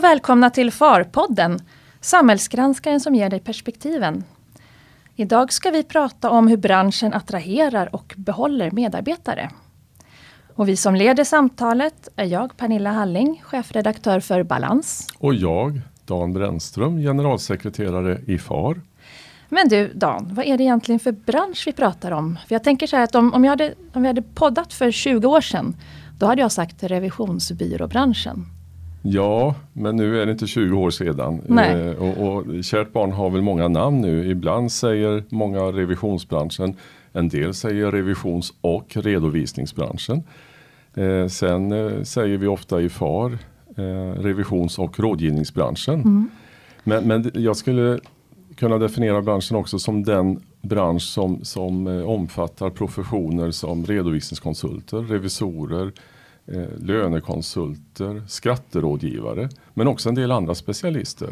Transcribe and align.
Och 0.00 0.04
välkomna 0.04 0.50
till 0.50 0.70
FAR-podden, 0.70 1.58
samhällsgranskaren 2.00 3.00
som 3.00 3.14
ger 3.14 3.30
dig 3.30 3.40
perspektiven. 3.40 4.24
Idag 5.16 5.52
ska 5.52 5.70
vi 5.70 5.82
prata 5.82 6.30
om 6.30 6.48
hur 6.48 6.56
branschen 6.56 7.14
attraherar 7.14 7.94
och 7.94 8.14
behåller 8.16 8.70
medarbetare. 8.70 9.50
Och 10.54 10.68
vi 10.68 10.76
som 10.76 10.94
leder 10.94 11.24
samtalet 11.24 12.08
är 12.16 12.24
jag, 12.24 12.56
Pernilla 12.56 12.90
Halling, 12.90 13.42
chefredaktör 13.44 14.20
för 14.20 14.42
Balans. 14.42 15.06
Och 15.18 15.34
jag, 15.34 15.80
Dan 16.04 16.32
Brännström, 16.32 16.98
generalsekreterare 16.98 18.20
i 18.26 18.38
FAR. 18.38 18.80
Men 19.48 19.68
du 19.68 19.92
Dan, 19.94 20.30
vad 20.34 20.46
är 20.46 20.58
det 20.58 20.64
egentligen 20.64 21.00
för 21.00 21.12
bransch 21.12 21.62
vi 21.66 21.72
pratar 21.72 22.10
om? 22.10 22.38
För 22.46 22.54
jag 22.54 22.64
tänker 22.64 22.86
så 22.86 22.96
här 22.96 23.04
att 23.04 23.14
om, 23.14 23.34
om, 23.34 23.44
hade, 23.44 23.74
om 23.92 24.02
vi 24.02 24.08
hade 24.08 24.22
poddat 24.22 24.72
för 24.72 24.90
20 24.90 25.28
år 25.28 25.40
sedan, 25.40 25.76
då 26.18 26.26
hade 26.26 26.42
jag 26.42 26.52
sagt 26.52 26.82
revisionsbyråbranschen. 26.82 28.59
Ja, 29.02 29.54
men 29.72 29.96
nu 29.96 30.22
är 30.22 30.26
det 30.26 30.32
inte 30.32 30.46
20 30.46 30.78
år 30.78 30.90
sedan. 30.90 31.58
Eh, 31.58 32.02
och, 32.02 32.36
och 32.36 32.64
kärt 32.64 32.92
barn 32.92 33.12
har 33.12 33.30
väl 33.30 33.42
många 33.42 33.68
namn 33.68 34.00
nu. 34.00 34.30
Ibland 34.30 34.72
säger 34.72 35.24
många 35.28 35.60
revisionsbranschen. 35.60 36.76
En 37.12 37.28
del 37.28 37.54
säger 37.54 37.90
revisions 37.90 38.54
och 38.60 38.96
redovisningsbranschen. 38.96 40.22
Eh, 40.94 41.26
sen 41.26 41.72
eh, 41.72 42.02
säger 42.02 42.38
vi 42.38 42.46
ofta 42.46 42.80
i 42.80 42.88
FAR 42.88 43.38
eh, 43.76 44.20
revisions 44.20 44.78
och 44.78 45.00
rådgivningsbranschen. 45.00 46.30
Men, 46.84 47.08
men 47.08 47.30
jag 47.34 47.56
skulle 47.56 48.00
kunna 48.56 48.78
definiera 48.78 49.22
branschen 49.22 49.56
också 49.56 49.78
som 49.78 50.02
den 50.02 50.40
bransch 50.62 51.02
som, 51.02 51.44
som 51.44 51.86
eh, 51.86 52.02
omfattar 52.02 52.70
professioner 52.70 53.50
som 53.50 53.86
redovisningskonsulter, 53.86 54.98
revisorer, 54.98 55.92
lönekonsulter, 56.76 58.22
skatterådgivare 58.28 59.48
men 59.74 59.88
också 59.88 60.08
en 60.08 60.14
del 60.14 60.32
andra 60.32 60.54
specialister. 60.54 61.28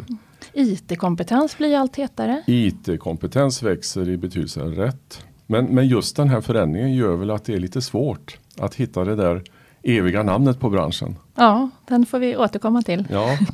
IT-kompetens 0.53 1.59
blir 1.59 1.77
allt 1.77 1.97
hetare. 1.97 2.43
IT-kompetens 2.47 3.63
växer 3.63 4.09
i 4.09 4.17
betydelse 4.17 4.61
rätt. 4.61 5.25
Men, 5.47 5.65
men 5.65 5.89
just 5.89 6.17
den 6.17 6.29
här 6.29 6.41
förändringen 6.41 6.95
gör 6.95 7.17
väl 7.17 7.31
att 7.31 7.45
det 7.45 7.55
är 7.55 7.59
lite 7.59 7.83
svårt 7.83 8.39
att 8.59 8.75
hitta 8.75 9.05
det 9.05 9.17
där 9.17 9.43
eviga 9.83 10.23
namnet 10.23 10.61
på 10.61 10.71
branschen. 10.71 11.17
Ja, 11.35 11.71
den 11.89 12.07
får 12.07 12.19
vi 12.19 12.37
återkomma 12.37 12.83
till. 12.83 13.05
Ja, 13.11 13.39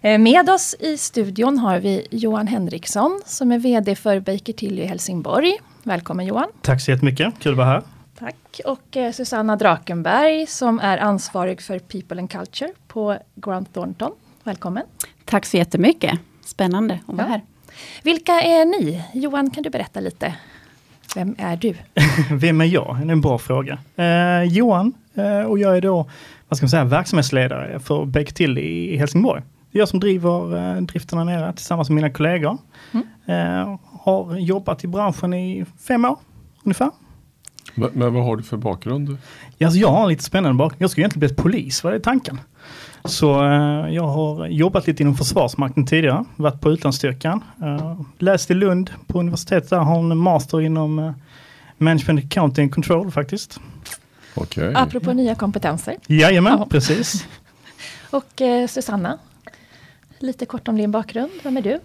Eh, 0.00 0.18
Med 0.18 0.50
oss 0.50 0.74
i 0.80 0.96
studion 0.96 1.58
har 1.58 1.78
vi 1.80 2.06
Johan 2.10 2.46
Henriksson 2.46 3.20
som 3.26 3.52
är 3.52 3.58
VD 3.58 3.94
för 3.94 4.20
Baker 4.20 4.52
Tilly 4.52 4.82
i 4.82 4.86
Helsingborg. 4.86 5.52
Välkommen 5.82 6.26
Johan! 6.26 6.48
Tack 6.62 6.80
så 6.80 6.90
jättemycket, 6.90 7.34
kul 7.38 7.52
att 7.52 7.58
vara 7.58 7.66
här. 7.66 7.82
Tack! 8.18 8.60
Och 8.64 8.96
eh, 8.96 9.12
Susanna 9.12 9.56
Drakenberg 9.56 10.46
som 10.46 10.78
är 10.80 10.98
ansvarig 10.98 11.62
för 11.62 11.78
People 11.78 12.18
and 12.20 12.30
Culture 12.30 12.70
på 12.88 13.18
Grant 13.34 13.74
Thornton. 13.74 14.12
Välkommen! 14.44 14.82
Tack 15.24 15.46
så 15.46 15.56
jättemycket. 15.56 16.20
Spännande 16.44 16.98
att 17.06 17.14
vara 17.14 17.26
Ja. 17.26 17.32
här. 17.32 17.40
Vilka 18.02 18.32
är 18.32 18.64
ni? 18.64 19.02
Johan, 19.14 19.50
kan 19.50 19.62
du 19.62 19.70
berätta 19.70 20.00
lite? 20.00 20.34
Vem 21.14 21.34
är 21.38 21.56
du? 21.56 21.74
Vem 22.36 22.60
är 22.60 22.64
jag? 22.64 22.96
Det 23.00 23.06
är 23.08 23.12
en 23.12 23.20
bra 23.20 23.38
fråga. 23.38 23.78
Eh, 23.96 24.42
Johan 24.42 24.92
eh, 25.14 25.40
och 25.40 25.58
jag 25.58 25.76
är 25.76 25.80
då 25.80 26.10
vad 26.48 26.56
ska 26.56 26.64
man 26.64 26.70
säga, 26.70 26.84
verksamhetsledare 26.84 27.80
för 27.80 28.04
Baker 28.04 28.32
Tilly 28.34 28.60
i 28.94 28.96
Helsingborg. 28.96 29.42
Det 29.70 29.78
är 29.78 29.80
jag 29.80 29.88
som 29.88 30.00
driver 30.00 30.56
eh, 30.76 30.82
driften 30.82 31.18
här 31.18 31.24
nere 31.24 31.52
tillsammans 31.52 31.88
med 31.90 31.94
mina 31.94 32.10
kollegor. 32.10 32.58
Eh, 33.26 33.78
har 34.00 34.36
jobbat 34.36 34.84
i 34.84 34.86
branschen 34.86 35.34
i 35.34 35.64
fem 35.88 36.04
år 36.04 36.16
ungefär. 36.64 36.90
Men, 37.76 38.14
vad 38.14 38.24
har 38.24 38.36
du 38.36 38.42
för 38.42 38.56
bakgrund? 38.56 39.16
Ja, 39.58 39.66
Alltså 39.66 39.80
jag 39.80 39.88
har 39.88 40.02
en 40.02 40.08
lite 40.08 40.24
spännande 40.24 40.58
bakgrund. 40.58 40.82
Jag 40.82 40.90
skulle 40.90 41.02
egentligen 41.02 41.28
bli 41.28 41.36
polis, 41.42 41.84
vad 41.84 41.94
är 41.94 41.98
tanken? 41.98 42.40
Så 43.04 43.44
eh, 43.44 43.94
jag 43.94 44.06
har 44.06 44.46
jobbat 44.46 44.86
lite 44.86 45.02
inom 45.02 45.14
Försvarsmakten 45.14 45.86
tidigare, 45.86 46.24
varit 46.36 46.60
på 46.60 46.70
utlandsstyrkan. 46.72 47.44
Eh, 47.62 48.00
läst 48.18 48.50
i 48.50 48.54
Lund 48.54 48.90
på 49.06 49.18
universitetet 49.20 49.70
där, 49.70 49.78
har 49.78 49.98
en 49.98 50.16
master 50.16 50.60
inom 50.60 50.98
eh, 50.98 51.12
Management 51.78 52.24
Accounting 52.24 52.62
and 52.64 52.74
Control 52.74 53.10
faktiskt. 53.10 53.60
Okej. 54.34 54.72
Apropå 54.76 55.12
nya 55.12 55.34
kompetenser. 55.34 55.96
Jajamän, 56.06 56.56
Ja. 56.58 56.66
precis. 56.70 57.26
Och 58.10 58.40
eh, 58.42 58.66
Susanna, 58.66 59.18
lite 60.18 60.46
kort 60.46 60.68
om 60.68 60.76
din 60.76 60.90
bakgrund. 60.90 61.30
Vem 61.42 61.56
är 61.56 61.62
du? 61.62 61.80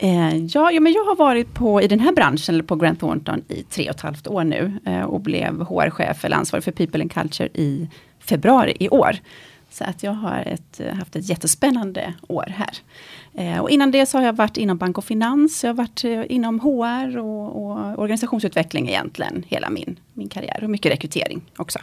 Eh, 0.00 0.36
ja, 0.36 0.70
ja, 0.72 0.80
men 0.80 0.92
jag 0.92 1.04
har 1.04 1.16
varit 1.16 1.54
på, 1.54 1.82
i 1.82 1.88
den 1.88 2.00
här 2.00 2.12
branschen, 2.12 2.54
eller 2.54 2.64
på 2.64 2.76
Grant 2.76 3.00
Thornton, 3.00 3.42
i 3.48 3.62
tre 3.62 3.84
och 3.84 3.94
ett 3.94 4.00
halvt 4.00 4.26
år 4.26 4.44
nu. 4.44 4.72
Eh, 4.84 5.02
och 5.02 5.20
blev 5.20 5.62
HR-chef 5.62 6.24
eller 6.24 6.36
ansvarig 6.36 6.64
för 6.64 6.72
People 6.72 7.00
and 7.00 7.12
Culture 7.12 7.48
i 7.54 7.88
februari 8.20 8.76
i 8.80 8.88
år. 8.88 9.16
Så 9.70 9.84
att 9.84 10.02
jag 10.02 10.12
har 10.12 10.42
ett, 10.46 10.80
eh, 10.80 10.94
haft 10.94 11.16
ett 11.16 11.28
jättespännande 11.28 12.14
år 12.28 12.54
här. 12.56 12.70
Eh, 13.34 13.58
och 13.58 13.70
innan 13.70 13.90
det 13.90 14.06
så 14.06 14.18
har 14.18 14.24
jag 14.24 14.32
varit 14.32 14.56
inom 14.56 14.76
bank 14.76 14.98
och 14.98 15.04
finans. 15.04 15.64
Jag 15.64 15.70
har 15.70 15.74
varit 15.74 16.04
eh, 16.04 16.22
inom 16.28 16.60
HR 16.60 17.18
och, 17.18 17.62
och 17.62 17.98
organisationsutveckling 17.98 18.88
egentligen 18.88 19.44
hela 19.48 19.70
min, 19.70 19.98
min 20.14 20.28
karriär. 20.28 20.64
Och 20.64 20.70
mycket 20.70 20.92
rekrytering 20.92 21.42
också. 21.56 21.78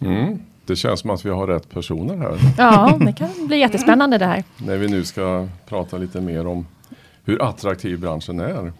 Mm. 0.00 0.38
Det 0.66 0.76
känns 0.76 1.00
som 1.00 1.10
att 1.10 1.24
vi 1.24 1.30
har 1.30 1.46
rätt 1.46 1.70
personer 1.70 2.16
här. 2.16 2.38
Ja, 2.58 2.98
det 3.00 3.12
kan 3.12 3.46
bli 3.46 3.58
jättespännande 3.58 4.18
det 4.18 4.26
här. 4.26 4.44
när 4.58 4.76
vi 4.76 4.88
nu 4.88 5.04
ska 5.04 5.48
prata 5.66 5.98
lite 5.98 6.20
mer 6.20 6.46
om 6.46 6.66
hur 7.24 7.42
attraktiv 7.42 8.00
branschen 8.00 8.40
är. 8.40 8.72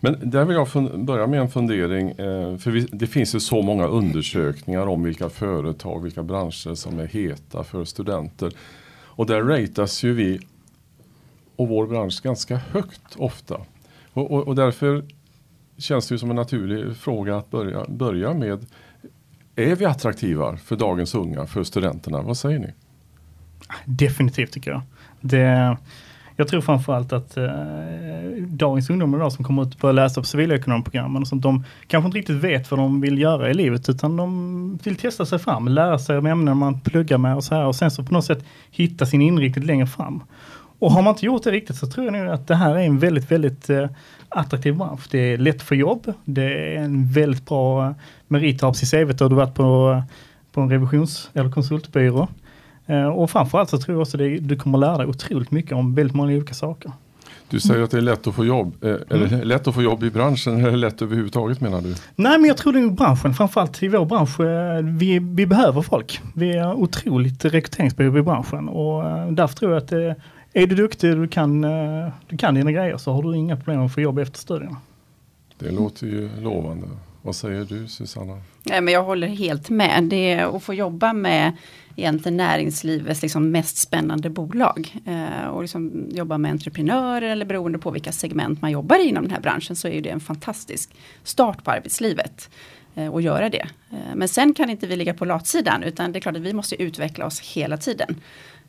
Men 0.00 0.30
där 0.30 0.44
vill 0.44 0.56
jag 0.56 1.00
börja 1.04 1.26
med 1.26 1.40
en 1.40 1.50
fundering. 1.50 2.08
Eh, 2.10 2.56
för 2.56 2.96
det 2.96 3.06
finns 3.06 3.34
ju 3.34 3.40
så 3.40 3.62
många 3.62 3.86
undersökningar 3.86 4.86
om 4.86 5.02
vilka 5.02 5.28
företag, 5.28 6.02
vilka 6.02 6.22
branscher 6.22 6.74
som 6.74 6.98
är 6.98 7.06
heta 7.06 7.64
för 7.64 7.84
studenter. 7.84 8.52
Och 8.92 9.26
där 9.26 9.42
ratas 9.42 10.02
ju 10.02 10.12
vi 10.12 10.40
och 11.56 11.68
vår 11.68 11.86
bransch 11.86 12.22
ganska 12.22 12.56
högt 12.56 13.16
ofta. 13.16 13.60
Och, 14.12 14.30
och, 14.30 14.48
och 14.48 14.54
därför 14.54 15.04
känns 15.78 16.08
det 16.08 16.14
ju 16.14 16.18
som 16.18 16.30
en 16.30 16.36
naturlig 16.36 16.96
fråga 16.96 17.36
att 17.36 17.50
börja, 17.50 17.84
börja 17.88 18.34
med. 18.34 18.66
Är 19.56 19.76
vi 19.76 19.84
attraktiva 19.84 20.56
för 20.56 20.76
dagens 20.76 21.14
unga, 21.14 21.46
för 21.46 21.64
studenterna? 21.64 22.22
Vad 22.22 22.36
säger 22.36 22.58
ni? 22.58 22.72
Definitivt 23.84 24.52
tycker 24.52 24.70
jag. 24.70 24.82
Det, 25.20 25.76
jag 26.40 26.48
tror 26.48 26.60
framförallt 26.60 27.12
att 27.12 27.36
eh, 27.36 27.50
dagens 28.48 28.90
ungdomar 28.90 29.18
idag 29.18 29.32
som 29.32 29.44
kommer 29.44 29.62
ut 29.62 29.74
och 29.74 29.80
börjar 29.80 29.94
läsa 29.94 30.20
på 30.20 30.26
civilekonomprogrammen 30.26 31.22
och 31.22 31.28
sånt, 31.28 31.42
de 31.42 31.64
kanske 31.86 32.06
inte 32.06 32.18
riktigt 32.18 32.36
vet 32.36 32.70
vad 32.70 32.80
de 32.80 33.00
vill 33.00 33.18
göra 33.18 33.50
i 33.50 33.54
livet 33.54 33.88
utan 33.88 34.16
de 34.16 34.78
vill 34.84 34.96
testa 34.96 35.26
sig 35.26 35.38
fram, 35.38 35.68
lära 35.68 35.98
sig 35.98 36.18
om 36.18 36.26
ämnen 36.26 36.56
man 36.56 36.80
pluggar 36.80 37.18
med 37.18 37.36
och 37.36 37.44
så 37.44 37.54
här 37.54 37.66
och 37.66 37.76
sen 37.76 37.90
så 37.90 38.04
på 38.04 38.12
något 38.12 38.24
sätt 38.24 38.44
hitta 38.70 39.06
sin 39.06 39.22
inriktning 39.22 39.64
längre 39.64 39.86
fram. 39.86 40.22
Och 40.78 40.92
har 40.92 41.02
man 41.02 41.14
inte 41.14 41.26
gjort 41.26 41.44
det 41.44 41.50
riktigt 41.50 41.76
så 41.76 41.86
tror 41.86 42.06
jag 42.06 42.12
nog 42.12 42.28
att 42.28 42.46
det 42.46 42.54
här 42.54 42.74
är 42.74 42.80
en 42.80 42.98
väldigt, 42.98 43.30
väldigt 43.30 43.70
eh, 43.70 43.88
attraktiv 44.28 44.76
bransch. 44.76 45.08
Det 45.10 45.18
är 45.18 45.38
lätt 45.38 45.62
för 45.62 45.74
jobb, 45.74 46.12
det 46.24 46.74
är 46.74 46.82
en 46.82 47.12
väldigt 47.12 47.46
bra 47.46 47.94
merit 48.28 48.56
att 48.56 48.62
ha 48.62 48.68
på 48.68 48.74
sitt 48.74 48.90
CV. 48.90 49.22
Har 49.22 49.28
du 49.28 49.36
varit 49.36 49.54
på, 49.54 50.02
på 50.52 50.60
en 50.60 50.70
revisions 50.70 51.30
eller 51.34 51.50
konsultbyrå. 51.50 52.28
Eh, 52.90 53.06
och 53.08 53.30
framförallt 53.30 53.70
så 53.70 53.78
tror 53.78 53.94
jag 53.94 54.02
också 54.02 54.16
att 54.16 54.48
du 54.48 54.56
kommer 54.56 54.78
lära 54.78 54.98
dig 54.98 55.06
otroligt 55.06 55.50
mycket 55.50 55.72
om 55.72 55.94
väldigt 55.94 56.16
många 56.16 56.32
olika 56.36 56.54
saker. 56.54 56.92
Du 57.48 57.60
säger 57.60 57.82
att 57.82 57.90
det 57.90 57.96
är 57.96 58.00
lätt 58.02 58.26
att 58.26 58.34
få 58.34 58.44
jobb. 58.44 58.84
Eh, 58.84 58.90
Är 58.90 59.28
det 59.28 59.44
lätt 59.44 59.68
att 59.68 59.74
få 59.74 59.82
jobb 59.82 60.04
i 60.04 60.10
branschen 60.10 60.54
eller 60.54 60.68
är 60.68 60.70
det 60.70 60.76
lätt 60.76 61.02
överhuvudtaget 61.02 61.60
menar 61.60 61.80
du? 61.80 61.94
Nej 62.16 62.38
men 62.38 62.44
jag 62.44 62.56
tror 62.56 62.72
det 62.72 62.80
är 62.80 62.90
branschen, 62.90 63.34
framförallt 63.34 63.82
i 63.82 63.88
vår 63.88 64.04
bransch, 64.04 64.40
eh, 64.40 64.82
vi, 64.84 65.18
vi 65.18 65.46
behöver 65.46 65.82
folk. 65.82 66.20
Vi 66.34 66.52
är 66.56 66.74
otroligt 66.74 67.44
rekryteringsbehov 67.44 68.18
i 68.18 68.22
branschen 68.22 68.68
och 68.68 69.02
därför 69.32 69.54
tror 69.54 69.72
jag 69.72 69.82
att 69.82 69.92
är 70.52 70.66
du 70.66 70.74
duktig 70.74 71.10
och 71.12 71.16
du 71.20 71.28
kan, 71.28 71.60
du 72.28 72.36
kan 72.38 72.54
dina 72.54 72.72
grejer 72.72 72.96
så 72.96 73.12
har 73.12 73.22
du 73.22 73.36
inga 73.36 73.56
problem 73.56 73.80
att 73.80 73.94
få 73.94 74.00
jobb 74.00 74.18
efter 74.18 74.38
studierna. 74.38 74.76
Det 75.58 75.70
låter 75.70 76.06
ju 76.06 76.28
lovande. 76.40 76.86
Vad 77.22 77.36
säger 77.36 77.64
du 77.64 77.88
Susanna? 77.88 78.38
Nej, 78.62 78.80
men 78.80 78.94
jag 78.94 79.02
håller 79.02 79.26
helt 79.28 79.70
med. 79.70 80.04
Det 80.04 80.32
är 80.32 80.56
att 80.56 80.62
få 80.62 80.74
jobba 80.74 81.12
med 81.12 81.52
egentligen 82.00 82.36
näringslivets 82.36 83.22
liksom 83.22 83.50
mest 83.50 83.76
spännande 83.76 84.30
bolag. 84.30 84.96
Eh, 85.06 85.46
och 85.46 85.62
liksom 85.62 86.06
jobba 86.10 86.38
med 86.38 86.50
entreprenörer 86.50 87.30
eller 87.30 87.44
beroende 87.44 87.78
på 87.78 87.90
vilka 87.90 88.12
segment 88.12 88.62
man 88.62 88.70
jobbar 88.70 88.98
i 89.04 89.08
inom 89.08 89.22
den 89.22 89.32
här 89.32 89.40
branschen 89.40 89.76
så 89.76 89.88
är 89.88 90.00
det 90.00 90.10
en 90.10 90.20
fantastisk 90.20 90.90
start 91.24 91.64
på 91.64 91.70
arbetslivet. 91.70 92.50
Eh, 92.94 93.08
och 93.08 93.22
göra 93.22 93.48
det. 93.48 93.66
Eh, 93.90 94.14
men 94.14 94.28
sen 94.28 94.54
kan 94.54 94.70
inte 94.70 94.86
vi 94.86 94.96
ligga 94.96 95.14
på 95.14 95.24
latsidan 95.24 95.82
utan 95.82 96.12
det 96.12 96.18
är 96.18 96.20
klart 96.20 96.36
att 96.36 96.42
vi 96.42 96.52
måste 96.52 96.82
utveckla 96.82 97.26
oss 97.26 97.40
hela 97.40 97.76
tiden. 97.76 98.16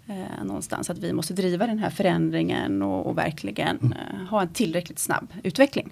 Eh, 0.07 0.45
någonstans 0.45 0.89
att 0.89 0.97
vi 0.97 1.13
måste 1.13 1.33
driva 1.33 1.67
den 1.67 1.79
här 1.79 1.89
förändringen 1.89 2.81
och, 2.81 3.05
och 3.05 3.17
verkligen 3.17 3.93
eh, 3.93 4.27
ha 4.29 4.41
en 4.41 4.53
tillräckligt 4.53 4.99
snabb 4.99 5.33
utveckling. 5.43 5.89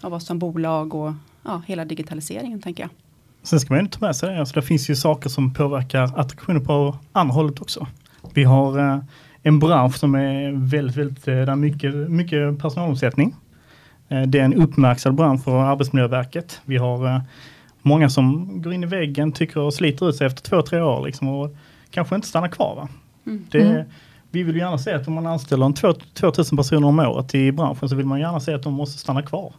Av 0.00 0.14
oss 0.14 0.26
som 0.26 0.38
bolag 0.38 0.94
och 0.94 1.12
ja, 1.42 1.62
hela 1.66 1.84
digitaliseringen 1.84 2.60
tänker 2.60 2.82
jag. 2.82 2.90
Sen 3.42 3.60
ska 3.60 3.72
man 3.74 3.78
ju 3.78 3.84
inte 3.84 3.98
ta 3.98 4.06
med 4.06 4.16
sig 4.16 4.30
det, 4.34 4.38
alltså 4.40 4.54
det 4.54 4.62
finns 4.62 4.90
ju 4.90 4.96
saker 4.96 5.28
som 5.28 5.54
påverkar 5.54 6.02
attraktionen 6.20 6.64
på 6.64 6.96
andra 7.12 7.34
hållet 7.34 7.60
också. 7.60 7.86
Vi 8.34 8.44
har 8.44 8.78
eh, 8.78 8.98
en 9.42 9.58
bransch 9.58 9.96
som 9.96 10.14
är 10.14 10.52
väldigt, 10.70 10.96
väldigt, 10.96 11.28
eh, 11.28 11.34
där 11.34 11.46
är 11.46 11.56
mycket, 11.56 11.94
mycket 11.94 12.58
personalomsättning. 12.58 13.34
Eh, 14.08 14.22
det 14.22 14.38
är 14.38 14.44
en 14.44 14.54
uppmärksammad 14.54 15.16
bransch 15.16 15.44
för 15.44 15.58
Arbetsmiljöverket. 15.62 16.60
Vi 16.64 16.76
har 16.76 17.22
många 17.82 18.10
som 18.10 18.62
går 18.62 18.72
in 18.72 18.82
i 18.82 18.86
väggen, 18.86 19.32
tycker 19.32 19.60
och 19.60 19.74
sliter 19.74 20.08
ut 20.08 20.16
sig 20.16 20.26
efter 20.26 20.42
två, 20.42 20.62
tre 20.62 20.80
år 20.80 21.06
liksom, 21.06 21.28
och 21.28 21.56
kanske 21.90 22.14
inte 22.14 22.28
stannar 22.28 22.48
kvar. 22.48 22.74
Va? 22.74 22.88
Mm. 23.26 23.46
Det, 23.50 23.60
Mm. 23.62 23.84
Vi 24.32 24.42
vill 24.42 24.56
gärna 24.56 24.78
se 24.78 24.92
att 24.92 25.08
om 25.08 25.14
man 25.14 25.26
anställer 25.26 25.66
en 25.66 25.74
två- 25.74 25.92
2000 26.14 26.56
personer 26.58 26.88
om 26.88 26.98
året 26.98 27.34
i 27.34 27.52
branschen 27.52 27.88
så 27.88 27.96
vill 27.96 28.06
man 28.06 28.20
gärna 28.20 28.40
se 28.40 28.54
att 28.54 28.62
de 28.62 28.74
måste 28.74 28.98
stanna 28.98 29.22
kvar. 29.22 29.52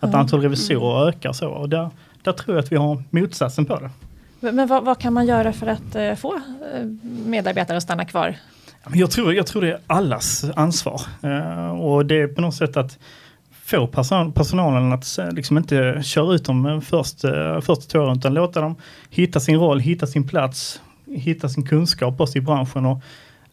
Att 0.00 0.08
Mm. 0.08 0.20
antalet 0.20 0.44
revisorer 0.44 1.08
ökar 1.08 1.32
så. 1.32 1.48
Och 1.48 1.68
där, 1.68 1.90
där 2.22 2.32
tror 2.32 2.56
jag 2.56 2.64
att 2.64 2.72
vi 2.72 2.76
har 2.76 3.02
motsatsen 3.10 3.64
på 3.64 3.76
det. 3.80 3.90
Men, 4.40 4.66
vad, 4.68 4.84
vad 4.84 4.98
kan 4.98 5.12
man 5.12 5.26
göra 5.26 5.52
för 5.52 5.66
att 5.66 5.94
eh, 5.94 6.14
få 6.14 6.34
eh, 6.74 6.86
medarbetare 7.26 7.76
att 7.76 7.82
stanna 7.82 8.04
kvar? 8.04 8.36
Jag 8.92 9.10
tror, 9.10 9.34
jag 9.34 9.46
tror 9.46 9.62
det 9.62 9.68
är 9.68 9.78
allas 9.86 10.44
ansvar. 10.56 11.00
Eh, 11.22 11.70
och 11.70 12.06
det 12.06 12.20
är 12.20 12.28
på 12.28 12.40
något 12.40 12.54
sätt 12.54 12.76
att 12.76 12.98
få 13.64 13.86
person, 13.86 14.32
personalen 14.32 14.92
att 14.92 15.18
liksom 15.32 15.58
inte 15.58 16.02
köra 16.02 16.34
ut 16.34 16.44
dem 16.44 16.82
först, 16.82 17.20
första 17.62 17.84
två 17.88 17.98
åren 17.98 18.18
utan 18.18 18.34
låta 18.34 18.60
dem 18.60 18.76
hitta 19.10 19.40
sin 19.40 19.56
roll, 19.56 19.80
hitta 19.80 20.06
sin 20.06 20.28
plats, 20.28 20.80
hitta 21.06 21.48
sin 21.48 21.66
kunskap 21.66 22.20
också 22.20 22.38
i 22.38 22.40
branschen 22.40 22.86
och 22.86 23.02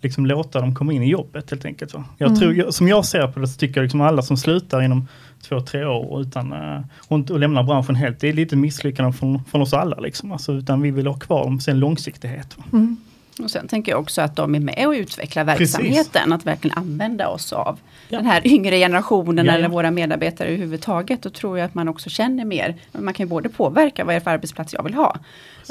liksom 0.02 0.26
låta 0.26 0.60
dem 0.62 0.76
komma 0.76 0.94
in 0.94 1.04
i 1.04 1.10
jobbet 1.10 1.50
helt 1.52 1.66
enkelt. 1.66 1.94
Va? 1.94 2.04
Jag 2.18 2.28
Mm. 2.28 2.40
tror, 2.40 2.72
som 2.72 2.88
jag 2.88 3.06
ser 3.06 3.28
på 3.28 3.40
det 3.40 3.48
så 3.48 3.58
tycker 3.60 3.78
jag 3.78 3.84
liksom 3.84 4.02
alla 4.02 4.22
som 4.22 4.38
slutar 4.38 4.82
inom 4.82 5.08
två, 5.42 5.62
tre 5.62 5.86
år 5.86 6.22
utan, 6.22 6.54
eh, 6.54 6.82
och, 7.08 7.32
och 7.32 7.40
lämnar 7.40 7.64
branschen 7.64 7.96
helt, 7.96 8.20
det 8.20 8.28
är 8.30 8.34
lite 8.34 8.56
misslyckande 8.56 9.12
från, 9.14 9.44
från 9.44 9.62
oss 9.62 9.74
alla. 9.74 10.00
Liksom. 10.00 10.32
Alltså, 10.32 10.54
utan 10.54 10.82
vi 10.82 10.92
vill 10.92 11.08
ha 11.08 11.14
kvar 11.20 11.44
dem 11.44 11.60
sen 11.60 11.80
långsiktighet. 11.80 12.58
Mm. 12.74 12.98
Och 13.44 13.52
sen 13.52 13.68
tänker 13.68 13.92
jag 13.92 14.00
också 14.02 14.22
att 14.22 14.36
de 14.36 14.56
är 14.56 14.60
med 14.60 14.88
och 14.88 14.92
utvecklar 14.94 15.46
Precis. 15.46 15.76
verksamheten. 15.80 16.34
Att 16.34 16.46
verkligen 16.46 16.78
använda 16.78 17.28
oss 17.28 17.54
av 17.54 17.80
Ja. 18.10 18.18
den 18.18 18.26
här 18.26 18.48
yngre 18.48 18.78
generationen 18.78 19.46
Ja, 19.46 19.52
ja. 19.52 19.58
eller 19.58 19.68
våra 19.70 19.92
medarbetare 19.92 20.48
överhuvudtaget. 20.48 21.22
Då 21.22 21.30
tror 21.30 21.58
jag 21.58 21.66
att 21.66 21.74
man 21.76 21.88
också 21.88 22.10
känner 22.10 22.46
mer. 22.46 22.76
Man 22.92 23.14
kan 23.14 23.26
ju 23.26 23.30
både 23.30 23.50
påverka 23.50 24.06
vad 24.06 24.16
är 24.16 24.20
det 24.20 24.24
för 24.24 24.32
arbetsplats 24.32 24.74
jag 24.74 24.84
vill 24.84 24.94
ha. 24.94 25.18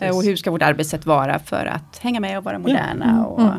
Eh, 0.03 0.17
Och 0.17 0.23
hur 0.25 0.37
ska 0.37 0.51
vårt 0.51 0.63
arbetssätt 0.63 1.07
vara 1.07 1.39
för 1.39 1.67
att 1.67 1.99
hänga 1.99 2.21
med 2.21 2.39
och 2.39 2.45
vara 2.45 2.59
moderna 2.59 3.05
Mm, 3.11 3.25
och 3.25 3.41
mm. 3.41 3.53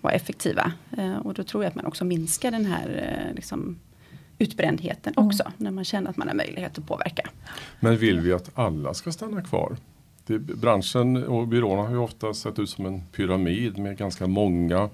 Vara 0.00 0.14
effektiva. 0.14 0.72
Eh, 0.98 1.16
Och 1.16 1.34
då 1.34 1.42
tror 1.42 1.64
jag 1.64 1.68
att 1.70 1.74
man 1.76 1.86
också 1.86 2.04
minskar 2.04 2.50
den 2.50 2.64
här 2.64 2.88
eh, 3.28 3.34
liksom, 3.34 3.78
utbrändheten 4.38 5.12
Mm. 5.16 5.26
också. 5.28 5.42
När 5.56 5.70
man 5.70 5.84
känner 5.84 6.10
att 6.10 6.16
man 6.16 6.28
har 6.28 6.34
möjlighet 6.34 6.78
att 6.78 6.86
påverka. 6.86 7.22
Men 7.80 7.96
vill 7.96 8.20
vi 8.20 8.32
att 8.32 8.50
alla 8.58 8.94
ska 8.94 9.12
stanna 9.12 9.42
kvar? 9.42 9.76
Det, 10.26 10.38
branschen 10.38 11.24
och 11.24 11.48
byråerna 11.48 11.82
har 11.82 11.90
ju 11.90 11.96
ofta 11.98 12.34
sett 12.34 12.58
ut 12.58 12.70
som 12.70 12.86
en 12.86 13.02
pyramid 13.12 13.78
med 13.78 13.96
ganska 13.96 14.26
många 14.26 14.88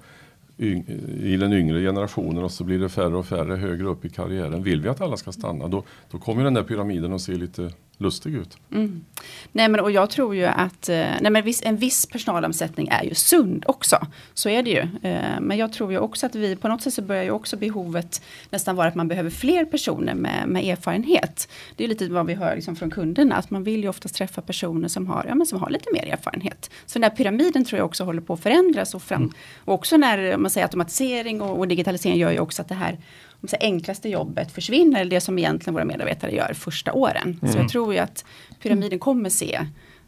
i 0.57 1.37
den 1.39 1.53
yngre 1.53 1.81
generationen 1.81 2.43
och 2.43 2.51
så 2.51 2.63
blir 2.63 2.79
det 2.79 2.89
färre 2.89 3.15
och 3.17 3.25
färre 3.25 3.55
högre 3.55 3.87
upp 3.87 4.05
i 4.05 4.09
karriären. 4.09 4.63
Vill 4.63 4.81
vi 4.81 4.89
att 4.89 5.01
alla 5.01 5.17
ska 5.17 5.31
stanna 5.31 5.67
då, 5.67 5.83
då 6.11 6.17
kommer 6.19 6.43
den 6.43 6.53
där 6.53 6.63
pyramiden 6.63 7.13
att 7.13 7.21
se 7.21 7.33
lite 7.33 7.71
lustig 7.97 8.35
ut. 8.35 8.57
Mm. 8.71 9.05
Nej 9.51 9.69
men 9.69 9.79
och 9.79 9.91
jag 9.91 10.09
tror 10.09 10.35
ju 10.35 10.45
att 10.45 10.89
eh, 10.89 10.95
nej, 10.95 11.31
men 11.31 11.43
viss, 11.43 11.61
en 11.65 11.77
viss 11.77 12.05
personalomsättning 12.05 12.87
är 12.87 13.03
ju 13.03 13.15
sund 13.15 13.63
också. 13.67 14.07
Så 14.33 14.49
är 14.49 14.63
det 14.63 14.69
ju. 14.69 15.09
Eh, 15.09 15.39
Men 15.41 15.57
jag 15.57 15.73
tror 15.73 15.91
ju 15.91 15.99
också 15.99 16.25
att 16.25 16.35
vi 16.35 16.55
på 16.55 16.67
något 16.67 16.81
sätt 16.81 16.93
så 16.93 17.01
börjar 17.01 17.23
ju 17.23 17.31
också 17.31 17.57
behovet 17.57 18.21
nästan 18.49 18.75
vara 18.75 18.87
att 18.87 18.95
man 18.95 19.07
behöver 19.07 19.29
fler 19.29 19.65
personer 19.65 20.13
med, 20.13 20.47
med 20.47 20.65
erfarenhet. 20.65 21.49
Det 21.75 21.83
är 21.83 21.87
lite 21.87 22.09
vad 22.09 22.25
vi 22.25 22.33
hör 22.33 22.55
liksom 22.55 22.75
från 22.75 22.91
kunderna 22.91 23.35
att 23.35 23.49
man 23.49 23.63
vill 23.63 23.83
ju 23.83 23.89
oftast 23.89 24.15
träffa 24.15 24.41
personer 24.41 24.87
som 24.87 25.07
har, 25.07 25.25
ja, 25.27 25.35
men 25.35 25.47
som 25.47 25.59
har 25.59 25.69
lite 25.69 25.89
mer 25.93 26.05
erfarenhet. 26.05 26.71
Så 26.85 26.99
den 26.99 27.09
där 27.09 27.17
pyramiden 27.17 27.65
tror 27.65 27.77
jag 27.77 27.85
också 27.85 28.03
håller 28.03 28.21
på 28.21 28.33
att 28.33 28.39
förändras 28.39 28.95
och, 28.95 29.01
fram, 29.01 29.31
och 29.65 29.73
också 29.73 29.97
när 29.97 30.37
man 30.37 30.51
säger 30.51 30.65
automatisering 30.65 31.41
och, 31.41 31.59
och 31.59 31.67
digitalisering 31.67 32.17
gör 32.17 32.31
ju 32.31 32.39
också 32.39 32.61
att 32.61 32.69
det 32.69 32.75
här 32.75 32.97
om 33.41 33.47
säger, 33.47 33.63
enklaste 33.63 34.09
jobbet 34.09 34.51
försvinner, 34.51 35.01
eller 35.01 35.11
det 35.11 35.21
som 35.21 35.39
egentligen 35.39 35.73
våra 35.73 35.85
medarbetare 35.85 36.31
gör 36.31 36.53
första 36.53 36.93
åren. 36.93 37.39
Så 37.51 37.57
jag 37.57 37.69
tror 37.69 37.93
ju 37.93 37.99
att 37.99 38.25
pyramiden 38.61 38.99
kommer 38.99 39.29
se, 39.29 39.59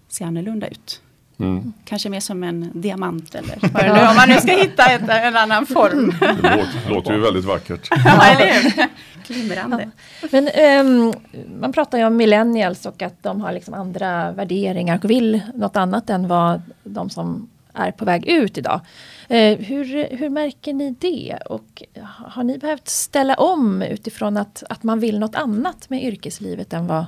se 0.07 0.23
annorlunda 0.23 0.67
ut. 0.67 1.01
Mm. 1.39 1.73
Kanske 1.85 2.09
mer 2.09 2.19
som 2.19 2.43
en 2.43 2.71
diamant 2.73 3.35
eller 3.35 3.57
vad 3.73 3.83
det 3.83 3.93
nu 3.93 4.07
om 4.07 4.15
man 4.15 4.29
nu 4.29 4.37
ska 4.37 4.51
hitta 4.51 4.85
ett, 4.85 5.09
en 5.09 5.35
annan 5.35 5.65
form. 5.65 6.13
Det 6.19 6.57
låter, 6.57 6.89
låter 6.89 7.13
ju 7.13 7.19
väldigt 7.19 7.45
vackert. 7.45 7.87
ja, 8.05 8.25
eller 8.25 8.53
hur? 8.53 8.87
Glimrande. 9.27 9.89
Men 10.31 10.47
ehm, 10.47 11.13
man 11.59 11.73
pratar 11.73 11.97
ju 11.97 12.05
om 12.05 12.17
millennials 12.17 12.85
och 12.85 13.01
att 13.01 13.23
de 13.23 13.41
har 13.41 13.51
liksom 13.51 13.73
andra 13.73 14.31
värderingar 14.31 14.99
och 15.03 15.09
vill 15.09 15.41
något 15.53 15.75
annat 15.75 16.09
än 16.09 16.27
vad 16.27 16.61
de 16.83 17.09
som 17.09 17.49
är 17.73 17.91
på 17.91 18.05
väg 18.05 18.27
ut 18.27 18.57
idag. 18.57 18.81
Eh, 19.31 19.57
hur, 19.59 20.15
hur 20.17 20.29
märker 20.29 20.73
ni 20.73 20.95
det? 20.99 21.37
Och 21.45 21.83
har 22.03 22.43
ni 22.43 22.57
behövt 22.57 22.87
ställa 22.87 23.35
om 23.35 23.81
utifrån 23.81 24.37
att, 24.37 24.63
att 24.69 24.83
man 24.83 24.99
vill 24.99 25.19
något 25.19 25.35
annat 25.35 25.89
med 25.89 26.03
yrkeslivet 26.03 26.73
än 26.73 26.87
vad... 26.87 27.05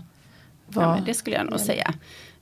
vad 0.68 0.85
Ja, 0.85 0.97
det 1.06 1.13
skulle 1.13 1.35
jag 1.35 1.50
nog 1.50 1.59
säga. 1.59 1.94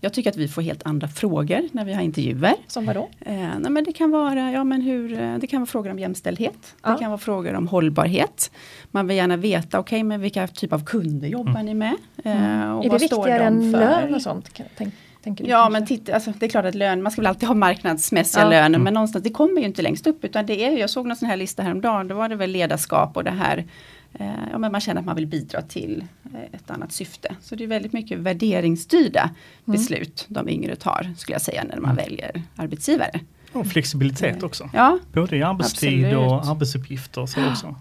Jag 0.02 0.14
tycker 0.14 0.30
att 0.30 0.38
vi 0.38 0.48
får 0.48 0.62
helt 0.62 0.86
andra 0.86 1.08
frågor 1.08 1.62
när 1.72 1.86
vi 1.86 1.94
har 1.94 2.02
intervjuer. 2.02 2.54
Som 2.68 2.86
vadå? 2.86 3.10
Eh, 3.22 3.34
nej, 3.36 3.72
men 3.72 3.84
det 3.84 3.94
kan 3.94 4.12
vara, 4.12 4.52
ja, 4.52 4.64
men 4.64 4.82
hur, 4.82 5.20
eh, 5.22 5.36
det 5.38 5.48
kan 5.48 5.60
vara 5.62 5.68
frågor 5.68 5.92
om 5.92 6.00
jämställdhet. 6.00 6.76
Ja. 6.84 6.90
Det 6.92 6.98
kan 7.00 7.10
vara 7.12 7.18
frågor 7.20 7.54
om 7.54 7.68
hållbarhet. 7.68 8.52
Man 8.92 9.08
vill 9.08 9.18
gärna 9.18 9.38
veta, 9.38 9.80
okej 9.80 10.04
men 10.04 10.22
vilka 10.22 10.48
typ 10.48 10.74
av 10.74 10.86
kunder 10.86 11.28
jobbar 11.28 11.64
ni 11.64 11.74
med? 11.74 11.96
Eh, 12.24 12.72
och 12.78 12.86
är 12.86 12.90
det 12.90 12.98
viktigare 12.98 13.38
de 13.38 13.46
än 13.48 13.72
lön 13.72 14.16
och 14.16 14.22
sånt? 14.22 14.54
kan- 14.54 14.66
Tänk, 14.78 14.94
tänker 15.24 15.44
du 15.44 15.50
Ja 15.50 15.58
kanske? 15.58 15.72
men 15.80 15.86
titta, 15.88 16.14
alltså, 16.14 16.34
det 16.40 16.46
är 16.46 16.50
klart 16.50 16.66
att 16.66 16.76
lön, 16.76 17.04
man 17.04 17.12
ska 17.12 17.22
väl 17.22 17.28
alltid 17.28 17.48
ha 17.48 17.56
marknadsmässiga 17.56 18.44
Ja. 18.44 18.50
löner 18.50 18.80
men 18.80 18.94
någonstans, 18.94 19.24
det 19.24 19.30
kommer 19.30 19.62
ju 19.62 19.68
inte 19.68 19.82
längst 19.82 20.08
upp 20.08 20.26
utan 20.26 20.46
det 20.46 20.66
är, 20.66 20.78
jag 20.78 20.90
såg 20.90 21.08
någon 21.08 21.18
sån 21.18 21.30
här 21.30 21.38
lista 21.38 21.64
häromdagen, 21.64 22.08
då 22.08 22.16
var 22.16 22.30
det 22.30 22.36
väl 22.36 22.52
ledarskap 22.52 23.18
och 23.18 23.24
det 23.24 23.32
här 23.32 23.66
eh, 24.14 24.28
Ja 24.52 24.58
men 24.58 24.72
man 24.72 24.82
känner 24.82 25.00
att 25.02 25.06
man 25.06 25.16
vill 25.16 25.28
bidra 25.28 25.62
till 25.62 26.04
eh, 26.34 26.40
ett 26.56 26.72
annat 26.72 26.92
syfte. 26.92 27.36
Så 27.42 27.56
det 27.56 27.64
är 27.64 27.68
väldigt 27.68 27.94
mycket 27.94 28.20
värderingsstyrda 28.20 29.30
beslut 29.66 30.26
de 30.28 30.50
yngre 30.50 30.76
tar 30.76 31.14
skulle 31.18 31.34
jag 31.36 31.42
säga 31.42 31.64
när 31.64 31.78
man 31.80 31.96
väljer 31.96 32.42
arbetsgivare. 32.56 33.20
Och 33.54 33.68
flexibilitet 33.68 34.44
också. 34.44 34.70
Ja, 34.74 35.00
Både 35.14 35.38
i 35.38 35.44
arbetstid 35.44 36.06
Absolut. 36.06 36.32
och 36.32 36.46
arbetsuppgifter. 36.52 37.26
Så 37.26 37.50
också. 37.50 37.76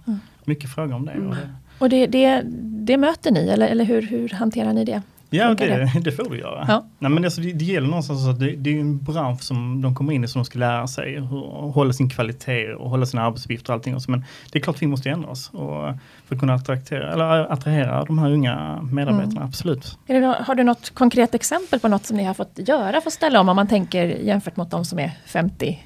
Mycket 0.45 0.75
frågor 0.75 0.95
om 0.95 1.07
det. 1.07 1.13
Och 1.15 1.35
det. 1.35 1.49
Och 1.79 1.89
det, 1.89 2.07
det, 2.07 2.43
det 2.87 2.97
möter 2.97 3.31
ni 3.31 3.49
eller, 3.49 3.69
eller 3.69 3.85
hur, 3.85 4.03
hur 4.03 4.29
hanterar 4.29 4.73
ni 4.73 4.85
det? 4.85 5.03
Ja, 5.31 5.55
det, 5.55 5.93
det 6.05 6.13
får 6.13 6.31
du 6.31 6.39
göra. 6.39 6.65
Ja. 6.69 6.85
Nej, 6.99 7.11
men 7.11 7.25
alltså, 7.25 7.41
det, 7.41 7.53
det 7.53 7.65
gäller 7.65 7.89
någonstans 7.89 8.27
att 8.29 8.41
det, 8.41 8.57
det 8.57 8.77
är 8.77 8.81
en 8.81 8.99
bransch 8.99 9.43
som 9.43 9.83
de 9.83 9.95
kommer 9.95 10.13
in 10.13 10.25
i 10.25 10.29
som 10.29 10.39
de 10.39 10.45
ska 10.45 10.59
lära 10.59 10.87
sig 10.87 11.15
hur, 11.21 11.71
hålla 11.73 11.93
sin 11.93 12.11
kvalitet 12.11 12.73
och 12.75 12.91
hålla 12.91 13.07
sina 13.07 13.23
arbetsuppgifter 13.23 13.71
och 13.73 13.75
allting. 13.75 13.95
Också. 13.97 14.11
Men 14.11 14.25
det 14.53 14.59
är 14.59 14.63
klart 14.63 14.83
vi 14.83 14.87
måste 14.87 15.11
ändra 15.11 15.29
oss 15.31 15.51
och 15.51 15.95
för 16.27 16.35
att 16.35 16.41
kunna 16.41 16.55
attrahera, 16.55 17.13
eller 17.13 17.53
attrahera 17.53 18.05
de 18.05 18.19
här 18.19 18.31
unga 18.33 18.83
medarbetarna, 18.83 19.33
Mm. 19.33 19.43
absolut. 19.49 19.99
Det, 20.07 20.37
har 20.47 20.55
du 20.55 20.63
något 20.65 20.91
konkret 20.91 21.35
exempel 21.35 21.81
på 21.81 21.89
något 21.89 22.07
som 22.07 22.17
ni 22.17 22.25
har 22.25 22.35
fått 22.35 22.59
göra 22.69 23.01
för 23.01 23.09
att 23.11 23.13
ställa 23.13 23.41
om 23.41 23.49
om 23.49 23.57
man 23.57 23.69
tänker 23.69 24.05
jämfört 24.07 24.57
mot 24.57 24.71
de 24.71 24.85
som 24.85 24.99
är 24.99 25.11
50, 25.27 25.79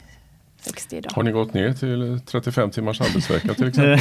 60 0.64 0.96
idag? 0.96 1.10
Har 1.14 1.22
ni 1.22 1.30
gått 1.30 1.54
ner 1.54 1.72
till 1.72 2.20
35 2.26 2.70
timmars 2.70 3.00
arbetsvecka 3.00 3.54
till 3.54 3.68
exempel? 3.68 3.98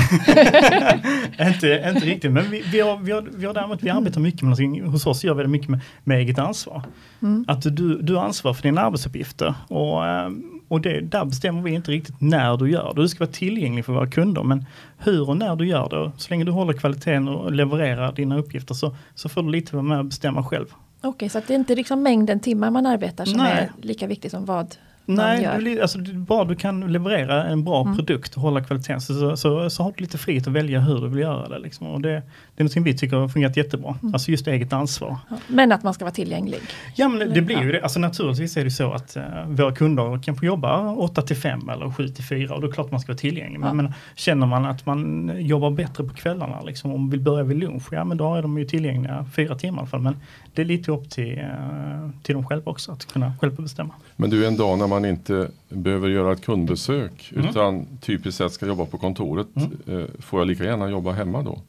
inte, 1.47 1.91
inte 1.95 2.05
riktigt, 2.05 2.31
men 2.31 2.51
vi, 2.51 2.61
vi, 2.71 2.79
har, 2.79 2.97
vi, 2.97 3.11
har, 3.11 3.29
vi 3.35 3.45
har 3.45 3.53
däremot, 3.53 3.83
vi 3.83 3.89
arbetar 3.89 4.21
mycket 4.21 4.41
med, 4.41 4.49
någonting- 4.49 4.83
hos 4.85 5.05
oss 5.05 5.23
gör 5.23 5.33
vi 5.33 5.43
det 5.43 5.49
mycket 5.49 5.69
med, 5.69 5.79
med 6.03 6.17
eget 6.17 6.39
ansvar. 6.39 6.83
Mm. 7.21 7.45
Att 7.47 7.61
du, 7.61 8.01
du 8.01 8.15
har 8.15 8.23
ansvar 8.23 8.53
för 8.53 8.63
dina 8.63 8.81
arbetsuppgifter 8.81 9.53
och, 9.67 10.07
eh, 10.07 10.29
och 10.67 10.81
det, 10.81 11.01
där 11.01 11.25
bestämmer 11.25 11.61
vi 11.61 11.71
inte 11.71 11.91
riktigt 11.91 12.15
när 12.21 12.57
du 12.57 12.71
gör 12.71 12.93
det. 12.95 13.01
Du 13.01 13.07
ska 13.07 13.19
vara 13.19 13.31
tillgänglig 13.31 13.85
för 13.85 13.93
våra 13.93 14.07
kunder 14.07 14.43
men 14.43 14.65
hur 14.97 15.29
och 15.29 15.37
när 15.37 15.55
du 15.55 15.67
gör 15.67 15.89
det, 15.89 16.11
så 16.17 16.29
länge 16.29 16.43
du 16.43 16.51
håller 16.51 16.73
kvaliteten 16.73 17.27
och 17.27 17.51
levererar 17.51 18.11
dina 18.11 18.37
uppgifter 18.37 18.73
så, 18.73 18.95
så 19.15 19.29
får 19.29 19.43
du 19.43 19.49
lite 19.49 19.75
vara 19.75 19.83
med 19.83 19.99
och 19.99 20.05
bestämma 20.05 20.43
själv. 20.43 20.65
Okej, 21.01 21.29
så 21.29 21.37
att 21.37 21.47
det 21.47 21.53
är 21.53 21.55
inte 21.55 21.75
liksom 21.75 22.03
mängden 22.03 22.39
timmar 22.39 22.71
man 22.71 22.85
arbetar 22.85 23.25
som 23.25 23.37
Nej. 23.37 23.51
är 23.51 23.71
lika 23.81 24.07
viktigt 24.07 24.31
som 24.31 24.45
vad 24.45 24.75
man 25.15 25.25
Nej, 25.25 25.43
gör? 25.43 25.51
det 25.53 25.57
blir, 25.57 25.81
alltså, 25.81 25.99
bara 26.13 26.45
du 26.45 26.55
kan 26.55 26.93
leverera 26.93 27.43
en 27.43 27.63
bra 27.63 27.81
Mm. 27.81 27.95
produkt 27.95 28.35
och 28.35 28.41
hålla 28.41 28.63
kvaliteten 28.63 29.01
så, 29.01 29.13
så, 29.13 29.37
så, 29.37 29.69
så 29.69 29.83
har 29.83 29.93
du 29.97 30.01
lite 30.01 30.17
frihet 30.17 30.47
att 30.47 30.53
välja 30.53 30.79
hur 30.79 31.01
du 31.01 31.07
vill 31.07 31.19
göra 31.19 31.47
det. 31.49 31.59
Liksom. 31.59 31.87
Och 31.87 32.01
det, 32.01 32.09
det 32.55 32.63
är 32.63 32.63
något 32.63 32.75
vi 32.87 32.97
tycker 32.97 33.17
har 33.17 33.27
fungerat 33.27 33.57
jättebra. 33.57 33.95
Mm. 34.01 34.13
Alltså 34.13 34.31
just 34.31 34.47
eget 34.47 34.73
ansvar. 34.73 35.17
Ja, 35.29 35.35
Men 35.47 35.71
att 35.71 35.83
man 35.83 35.93
ska 35.93 36.05
vara 36.05 36.13
tillgänglig. 36.15 36.59
Ja 36.95 37.07
men 37.09 37.33
det, 37.33 37.41
blir 37.41 37.61
ju 37.61 37.71
det. 37.71 37.81
Alltså 37.81 37.99
naturligtvis 37.99 38.57
är 38.57 38.63
det 38.63 38.71
så 38.71 38.91
att 38.93 39.17
uh, 39.17 39.23
våra 39.47 39.71
kunder 39.75 40.19
kanske 40.23 40.45
jobbar 40.45 41.01
8 41.01 41.21
till 41.21 41.35
5 41.35 41.69
eller 41.69 41.91
7 41.91 42.07
till 42.07 42.23
4 42.23 42.55
och 42.55 42.61
då 42.61 42.67
är 42.67 42.69
det 42.71 42.75
klart 42.75 42.91
man 42.91 42.99
ska 42.99 43.11
vara 43.11 43.17
tillgänglig. 43.17 43.59
Men, 43.59 43.67
Ja. 43.67 43.73
men 43.73 43.93
känner 44.15 44.47
man 44.47 44.65
att 44.65 44.85
man 44.85 45.31
jobbar 45.39 45.71
bättre 45.71 46.03
på 46.03 46.13
kvällarna 46.13 46.61
liksom, 46.61 46.91
och 46.91 47.13
vill 47.13 47.19
börja 47.19 47.43
vid 47.43 47.57
lunch, 47.57 47.83
ja 47.91 48.03
men 48.03 48.17
då 48.17 48.35
är 48.35 48.41
de 48.41 48.57
ju 48.57 48.65
tillgängliga 48.65 49.25
fyra 49.35 49.55
timmar 49.55 49.77
i 49.77 49.81
alla 49.81 49.87
fall. 49.87 50.01
Men 50.01 50.15
det 50.53 50.61
är 50.61 50.65
lite 50.65 50.91
upp 50.91 51.09
till, 51.09 51.31
uh, 51.39 52.09
till 52.23 52.35
dem 52.35 52.45
själva 52.47 52.71
också 52.71 52.91
att 52.91 53.05
kunna 53.13 53.33
själva 53.41 53.61
bestämma. 53.63 53.93
Men 54.15 54.29
du, 54.29 54.47
en 54.47 54.57
dag 54.57 54.77
när 54.77 54.87
man 54.87 55.00
inte 55.05 55.51
behöver 55.70 56.10
göra 56.10 56.34
ett 56.34 56.46
kundbesök 56.46 57.31
Mm. 57.36 57.50
utan 57.50 57.86
typiskt 58.01 58.38
sett 58.38 58.51
ska 58.53 58.65
jobba 58.67 58.86
på 58.86 58.98
kontoret. 58.98 59.48
Mm. 59.55 60.00
Eh, 60.00 60.05
får 60.20 60.39
jag 60.39 60.48
lika 60.48 60.63
gärna 60.63 60.89
jobba 60.89 61.12
hemma 61.12 61.41
då? 61.41 61.62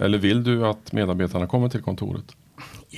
Eller 0.00 0.18
vill 0.18 0.44
du 0.44 0.66
att 0.66 0.92
medarbetarna 0.92 1.46
kommer 1.46 1.68
till 1.68 1.82
kontoret? 1.82 2.24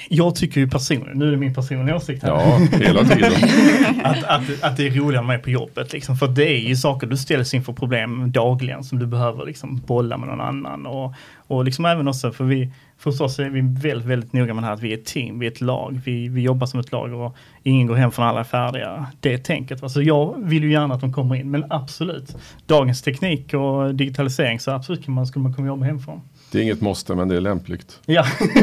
Jag 0.08 0.34
tycker 0.34 0.60
ju 0.60 0.68
personligen, 0.68 1.18
nu 1.18 1.26
är 1.26 1.30
det 1.30 1.36
min 1.36 1.54
personliga 1.54 1.96
åsikt 1.96 2.22
här, 2.22 2.30
Ja, 2.30 2.58
hela 2.78 3.04
tiden. 3.04 3.32
att, 4.02 4.24
att, 4.24 4.62
att 4.62 4.76
det 4.76 4.86
är 4.86 4.90
roligare 4.90 5.26
med 5.26 5.42
på 5.42 5.50
jobbet. 5.50 5.92
Liksom. 5.92 6.16
För 6.16 6.28
det 6.28 6.48
är 6.48 6.68
ju 6.68 6.76
saker, 6.76 7.06
du 7.06 7.16
ställs 7.16 7.54
inför 7.54 7.72
problem 7.72 8.32
dagligen 8.32 8.84
som 8.84 8.98
du 8.98 9.06
behöver 9.06 9.46
liksom, 9.46 9.82
bolla 9.86 10.18
med 10.18 10.28
någon 10.28 10.40
annan. 10.40 10.86
Och, 10.86 11.14
och 11.46 11.64
liksom 11.64 11.84
även 11.84 12.08
också, 12.08 12.32
för 12.32 12.44
vi, 12.44 12.70
förstås 12.98 13.38
är 13.38 13.50
vi 13.50 13.60
väldigt, 13.60 14.08
väldigt 14.08 14.32
noga 14.32 14.54
med 14.54 14.62
det 14.62 14.66
här 14.66 14.74
att 14.74 14.82
vi 14.82 14.92
är 14.92 14.98
ett 14.98 15.04
team, 15.04 15.38
vi 15.38 15.46
är 15.46 15.50
ett 15.50 15.60
lag, 15.60 16.00
vi, 16.04 16.28
vi 16.28 16.40
jobbar 16.40 16.66
som 16.66 16.80
ett 16.80 16.92
lag 16.92 17.12
och 17.12 17.36
ingen 17.62 17.86
går 17.86 17.94
hem 17.94 18.10
från 18.10 18.26
alla 18.26 18.40
är 18.40 18.44
färdiga. 18.44 19.06
Det 19.20 19.32
är 19.32 19.38
tänket. 19.38 19.82
Alltså 19.82 20.02
jag 20.02 20.34
vill 20.38 20.64
ju 20.64 20.72
gärna 20.72 20.94
att 20.94 21.00
de 21.00 21.12
kommer 21.12 21.34
in, 21.34 21.50
men 21.50 21.64
absolut, 21.70 22.36
dagens 22.66 23.02
teknik 23.02 23.54
och 23.54 23.94
digitalisering 23.94 24.60
så 24.60 24.70
absolut 24.70 25.04
kan 25.04 25.14
man, 25.14 25.26
skulle 25.26 25.42
man 25.42 25.54
kunna 25.54 25.68
jobba 25.68 25.84
hemifrån. 25.84 26.20
Det 26.52 26.58
är 26.58 26.62
inget 26.62 26.80
måste 26.80 27.14
men 27.14 27.28
det 27.28 27.36
är 27.36 27.40
lämpligt. 27.40 28.00
Ja. 28.06 28.24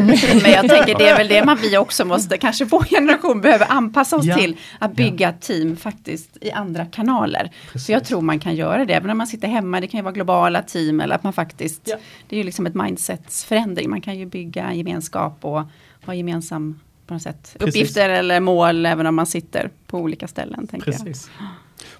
Men 0.44 0.52
jag 0.52 0.70
tänker 0.70 0.98
det 0.98 1.08
är 1.08 1.21
väl 1.24 1.28
det 1.28 1.46
man 1.46 1.58
vi 1.62 1.78
också 1.78 2.06
måste, 2.06 2.38
kanske 2.38 2.66
vår 2.66 2.84
generation 2.84 3.42
behöver 3.42 3.66
anpassa 3.72 4.16
oss 4.18 4.26
Ja. 4.26 4.38
till. 4.38 4.58
Att 4.80 4.96
bygga 4.96 5.34
team 5.34 5.76
faktiskt 5.76 6.38
i 6.42 6.52
andra 6.52 6.86
kanaler. 6.86 7.52
Så 7.86 7.92
jag 7.92 8.06
tror 8.06 8.22
man 8.22 8.40
kan 8.40 8.56
göra 8.56 8.86
det, 8.86 8.94
även 8.94 9.08
när 9.08 9.14
man 9.14 9.28
sitter 9.28 9.48
hemma, 9.48 9.80
det 9.82 9.88
kan 9.88 9.98
ju 9.98 10.04
vara 10.04 10.14
globala 10.14 10.62
team 10.62 11.02
eller 11.02 11.16
att 11.16 11.24
man 11.24 11.34
faktiskt, 11.34 11.82
Ja. 11.86 11.96
det 12.30 12.36
är 12.36 12.38
ju 12.38 12.44
liksom 12.44 12.66
ett 12.66 12.76
mindsetsförändring. 12.76 13.90
Man 13.90 14.02
kan 14.02 14.20
ju 14.20 14.26
bygga 14.26 14.74
gemenskap 14.74 15.38
och 15.46 15.62
ha 16.06 16.14
gemensam 16.14 16.80
på 17.08 17.14
något 17.14 17.24
sätt, 17.24 17.56
Precis. 17.60 17.76
uppgifter 17.76 18.10
eller 18.10 18.40
mål 18.40 18.86
även 18.86 19.06
om 19.08 19.16
man 19.16 19.26
sitter 19.26 19.70
på 19.88 19.98
olika 19.98 20.28
ställen. 20.28 20.68
Tänker 20.68 20.92
jag. 20.92 21.06
Precis. 21.06 21.30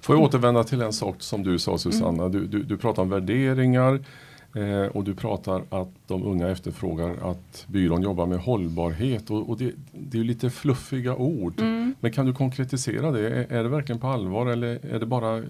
Får 0.00 0.16
jag 0.16 0.22
återvända 0.22 0.64
till 0.64 0.82
en 0.82 0.92
sak 0.92 1.16
som 1.18 1.42
du 1.42 1.58
sa 1.58 1.78
Susanna. 1.78 2.28
Du, 2.28 2.46
du, 2.46 2.62
du 2.62 2.76
pratar 2.76 3.02
om 3.02 3.10
värderingar 3.10 4.04
eh, 4.54 4.86
och 4.96 5.04
du 5.04 5.14
pratar 5.14 5.62
att 5.70 5.88
de 6.06 6.24
unga 6.24 6.48
efterfrågar 6.48 7.30
att 7.30 7.64
byrån 7.66 8.02
jobbar 8.02 8.26
med 8.26 8.38
hållbarhet. 8.38 9.30
Och, 9.30 9.50
och 9.50 9.58
det, 9.58 9.72
det 9.92 10.18
är 10.18 10.24
lite 10.24 10.50
fluffiga 10.50 11.16
ord. 11.16 11.60
Men 12.00 12.12
kan 12.12 12.26
du 12.26 12.34
konkretisera 12.34 13.10
det? 13.10 13.28
Är, 13.28 13.52
är 13.52 13.62
det 13.62 13.68
verkligen 13.68 14.00
på 14.00 14.06
allvar 14.06 14.46
eller 14.46 14.94
är 14.94 15.00
det 15.00 15.06
bara 15.06 15.42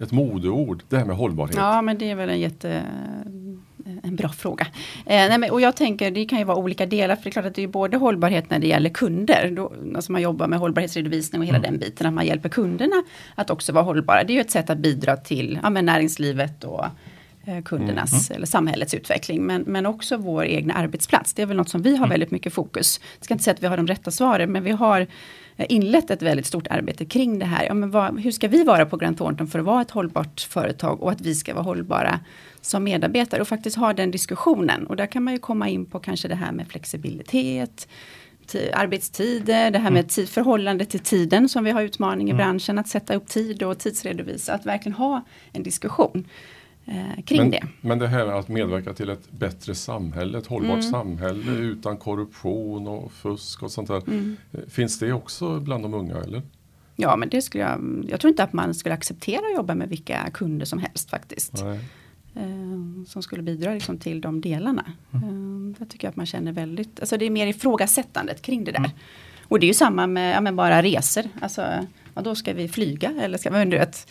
ett 0.00 0.12
modeord? 0.12 0.82
Det 0.88 0.96
här 0.96 1.04
med 1.04 1.16
hållbarhet. 1.16 1.56
Ja, 1.56 1.82
men 1.82 1.98
det 1.98 2.10
är 2.10 2.14
väl 2.14 2.28
en 2.28 2.40
jätte 2.40 2.82
en 4.02 4.16
bra 4.16 4.28
fråga. 4.28 4.66
Eh, 5.06 5.28
nej, 5.28 5.38
men, 5.38 5.50
och 5.50 5.60
jag 5.60 5.76
tänker 5.76 6.10
det 6.10 6.24
kan 6.24 6.38
ju 6.38 6.44
vara 6.44 6.56
olika 6.56 6.86
delar 6.86 7.16
för 7.16 7.24
det 7.24 7.28
är 7.28 7.32
klart 7.32 7.44
att 7.44 7.54
det 7.54 7.62
är 7.62 7.68
både 7.68 7.96
hållbarhet 7.96 8.50
när 8.50 8.58
det 8.58 8.66
gäller 8.66 8.90
kunder. 8.90 9.50
Då, 9.50 9.72
alltså 9.94 10.12
man 10.12 10.22
jobbar 10.22 10.46
med 10.46 10.58
hållbarhetsredovisning 10.58 11.40
och 11.40 11.46
hela 11.46 11.58
den 11.58 11.78
biten. 11.78 12.06
Att 12.06 12.12
man 12.12 12.26
hjälper 12.26 12.48
kunderna 12.48 13.02
att 13.34 13.50
också 13.50 13.72
vara 13.72 13.84
hållbara. 13.84 14.24
Det 14.24 14.32
är 14.32 14.34
ju 14.34 14.40
ett 14.40 14.50
sätt 14.50 14.70
att 14.70 14.78
bidra 14.78 15.16
till 15.16 15.58
ja, 15.62 15.68
näringslivet 15.68 16.64
och 16.64 16.84
eh, 16.84 16.90
kundernas 17.64 18.30
eller 18.30 18.46
samhällets 18.46 18.94
utveckling. 18.94 19.46
Men, 19.46 19.62
men 19.62 19.86
också 19.86 20.16
vår 20.16 20.44
egna 20.44 20.74
arbetsplats. 20.74 21.34
Det 21.34 21.42
är 21.42 21.46
väl 21.46 21.56
något 21.56 21.68
som 21.68 21.82
vi 21.82 21.96
har 21.96 22.08
väldigt 22.08 22.30
mycket 22.30 22.52
fokus. 22.52 23.00
Jag 23.18 23.24
ska 23.24 23.34
inte 23.34 23.44
säga 23.44 23.54
att 23.54 23.62
vi 23.62 23.66
har 23.66 23.76
de 23.76 23.86
rätta 23.86 24.10
svaren 24.10 24.52
men 24.52 24.62
vi 24.62 24.70
har 24.70 25.06
eh, 25.56 25.66
inlett 25.68 26.10
ett 26.10 26.22
väldigt 26.22 26.46
stort 26.46 26.66
arbete 26.70 27.04
kring 27.04 27.38
det 27.38 27.46
här. 27.46 27.64
Ja, 27.64 27.74
men 27.74 27.90
vad, 27.90 28.20
hur 28.20 28.30
ska 28.30 28.48
vi 28.48 28.64
vara 28.64 28.86
på 28.86 28.96
Grant 28.96 29.18
Thornton 29.18 29.46
för 29.46 29.58
att 29.58 29.64
vara 29.64 29.82
ett 29.82 29.90
hållbart 29.90 30.40
företag 30.40 31.02
och 31.02 31.10
att 31.12 31.20
vi 31.20 31.34
ska 31.34 31.54
vara 31.54 31.64
hållbara 31.64 32.20
som 32.60 32.84
medarbetare 32.84 33.40
och 33.40 33.48
faktiskt 33.48 33.76
ha 33.76 33.92
den 33.92 34.10
diskussionen. 34.10 34.86
Och 34.86 34.96
där 34.96 35.06
kan 35.06 35.24
man 35.24 35.32
ju 35.32 35.38
komma 35.38 35.68
in 35.68 35.86
på 35.86 35.98
kanske 35.98 36.28
det 36.28 36.34
här 36.34 36.52
med 36.52 36.68
flexibilitet, 36.68 37.88
ti- 38.46 38.70
arbetstider, 38.74 39.70
det 39.70 39.78
här 39.78 39.90
med 39.90 40.08
tid, 40.08 40.28
förhållande 40.28 40.84
till 40.84 41.00
tiden 41.00 41.48
som 41.48 41.64
vi 41.64 41.70
har 41.70 41.82
utmaning 41.82 42.30
i 42.30 42.34
branschen, 42.34 42.78
att 42.78 42.88
sätta 42.88 43.14
upp 43.14 43.26
tid 43.28 43.62
och 43.62 43.78
tidsredovisa, 43.78 44.54
att 44.54 44.66
verkligen 44.66 44.96
ha 44.96 45.24
en 45.52 45.62
diskussion 45.62 46.24
eh, 46.24 46.59
kring 47.24 47.40
men, 47.40 47.50
det. 47.50 47.66
men 47.80 47.98
det 47.98 48.08
här 48.08 48.26
att 48.26 48.48
medverka 48.48 48.92
till 48.92 49.10
ett 49.10 49.30
bättre 49.32 49.74
samhälle, 49.74 50.38
ett 50.38 50.46
hållbart 50.46 50.70
Mm. 50.70 50.82
samhälle 50.90 51.52
utan 51.52 51.96
korruption 51.96 52.86
och 52.88 53.12
fusk 53.12 53.62
och 53.62 53.70
sånt 53.70 53.88
där. 53.88 54.02
Mm. 54.08 54.36
Eh, 54.52 54.60
Finns 54.68 54.98
det 54.98 55.12
också 55.12 55.60
bland 55.60 55.84
de 55.84 55.94
unga 55.94 56.16
eller? 56.16 56.42
Ja 56.96 57.16
men 57.16 57.28
det 57.28 57.42
skulle 57.42 57.64
jag, 57.64 58.04
jag 58.08 58.20
tror 58.20 58.28
inte 58.28 58.42
att 58.44 58.52
man 58.52 58.74
skulle 58.74 58.94
acceptera 58.94 59.46
att 59.50 59.54
jobba 59.56 59.74
med 59.74 59.88
vilka 59.88 60.30
kunder 60.32 60.66
som 60.66 60.78
helst 60.78 61.10
faktiskt. 61.10 61.52
Nej. 61.64 61.80
eh, 62.34 63.04
som 63.06 63.22
skulle 63.22 63.42
bidra 63.42 63.74
liksom 63.74 63.98
till 63.98 64.20
de 64.20 64.40
delarna. 64.40 64.84
Eh, 65.14 65.20
jag 65.78 65.88
tycker 65.88 66.08
att 66.08 66.16
man 66.16 66.26
känner 66.26 66.52
väldigt, 66.52 67.00
alltså 67.00 67.16
det 67.16 67.24
är 67.26 67.30
mer 67.30 67.46
ifrågasättandet 67.46 68.42
kring 68.42 68.64
det 68.64 68.72
där. 68.72 68.90
Och 69.42 69.60
det 69.60 69.66
är 69.66 69.68
ju 69.68 69.74
samma 69.74 70.06
med, 70.06 70.46
ja, 70.46 70.52
bara 70.52 70.82
resor. 70.82 71.24
Alltså, 71.40 71.62
ja, 72.14 72.22
då 72.22 72.34
ska 72.34 72.52
vi 72.52 72.68
flyga 72.68 73.12
eller 73.20 73.38
ska 73.38 73.50
vi, 73.50 73.64
du 73.64 73.78
vet. 73.78 74.06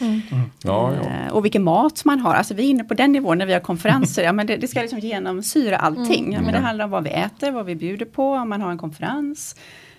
Ja, 0.64 0.94
ja. 0.94 0.94
Eh, 0.94 1.34
och 1.34 1.46
vilken 1.46 1.64
mat 1.64 2.06
man 2.06 2.20
har. 2.20 2.34
Alltså 2.34 2.54
vi 2.54 2.66
är 2.66 2.70
inne 2.70 2.84
på 2.84 2.94
den 2.94 3.12
nivån 3.12 3.38
när 3.38 3.46
vi 3.46 3.54
har 3.54 3.60
konferenser. 3.60 4.24
ja, 4.24 4.34
men 4.34 4.48
det, 4.48 4.58
det 4.58 4.68
ska 4.68 4.82
liksom 4.82 5.00
genomsyra 5.00 5.78
allting. 5.78 6.34
Ja, 6.34 6.42
men 6.42 6.54
det 6.54 6.60
handlar 6.60 6.86
om 6.86 6.92
vad 6.92 7.04
vi 7.04 7.10
äter, 7.10 7.52
vad 7.52 7.66
vi 7.66 7.76
bjuder 7.76 8.06
på, 8.06 8.34
om 8.34 8.50
man 8.50 8.62
har 8.62 8.72
en 8.72 8.78
konferens. 8.78 9.56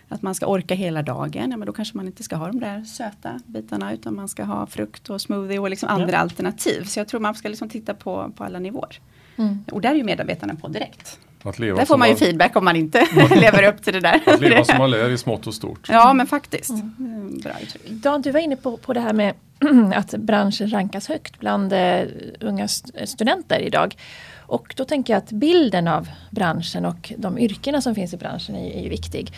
Att 0.08 0.22
man 0.22 0.34
ska 0.34 0.46
orka 0.46 0.74
hela 0.74 1.02
dagen. 1.02 1.50
Ja, 1.50 1.56
men 1.56 1.66
då 1.66 1.72
kanske 1.72 1.96
man 1.96 2.06
inte 2.06 2.22
ska 2.22 2.36
ha 2.36 2.46
de 2.46 2.60
där 2.60 2.84
söta 2.84 3.40
bitarna. 3.46 3.92
Utan 3.92 4.16
man 4.16 4.28
ska 4.28 4.44
ha 4.44 4.66
frukt 4.66 5.10
och 5.10 5.20
smoothie 5.20 5.58
och 5.58 5.70
liksom 5.70 5.88
andra 5.88 6.18
alternativ. 6.18 6.84
Så 6.84 7.00
jag 7.00 7.08
tror 7.08 7.20
man 7.20 7.34
ska 7.34 7.48
liksom 7.48 7.68
titta 7.68 7.94
på, 7.94 8.32
på 8.36 8.44
alla 8.44 8.58
nivåer. 8.58 9.00
Mm. 9.36 9.64
Och 9.72 9.80
där 9.80 9.90
är 9.90 9.94
ju 9.94 10.04
medarbetarna 10.04 10.54
på 10.54 10.68
direkt. 10.68 11.18
Att 11.42 11.58
leva, 11.58 11.78
Där 11.78 11.84
får 11.84 11.96
man 11.96 12.08
ju 12.08 12.14
man, 12.14 12.18
feedback 12.18 12.56
om 12.56 12.64
man 12.64 12.76
inte 12.76 13.06
lever 13.40 13.62
upp 13.68 13.82
till 13.82 13.92
det 13.92 14.00
där. 14.00 14.20
att 14.26 14.40
leva 14.40 14.64
som 14.64 14.78
man 14.78 14.90
lär 14.90 15.10
i 15.10 15.18
smått 15.18 15.46
och 15.46 15.54
stort. 15.54 15.88
Ja 15.88 16.12
men 16.12 16.26
faktiskt. 16.26 16.70
Mm, 16.70 17.38
Bra 17.42 17.52
uttryck. 17.62 17.88
Dan, 17.88 18.22
du 18.22 18.30
var 18.30 18.40
inne 18.40 18.56
på, 18.56 18.76
på 18.76 18.92
det 18.92 19.00
här 19.00 19.12
med 19.12 19.34
att 19.94 20.10
branschen 20.10 20.70
rankas 20.72 21.08
högt 21.08 21.38
bland 21.40 21.72
eh, 21.72 22.02
unga 22.40 22.64
st- 22.64 23.06
studenter 23.06 23.58
idag. 23.60 23.96
Och 24.46 24.74
då 24.76 24.84
tänker 24.84 25.12
jag 25.12 25.18
att 25.18 25.30
bilden 25.32 25.88
av 25.88 26.08
branschen 26.30 26.84
och 26.84 27.12
de 27.16 27.38
yrkena 27.38 27.80
som 27.80 27.94
finns 27.94 28.14
i 28.14 28.16
branschen 28.16 28.56
är, 28.56 28.70
är 28.76 28.82
ju 28.82 28.88
viktig. 28.88 29.32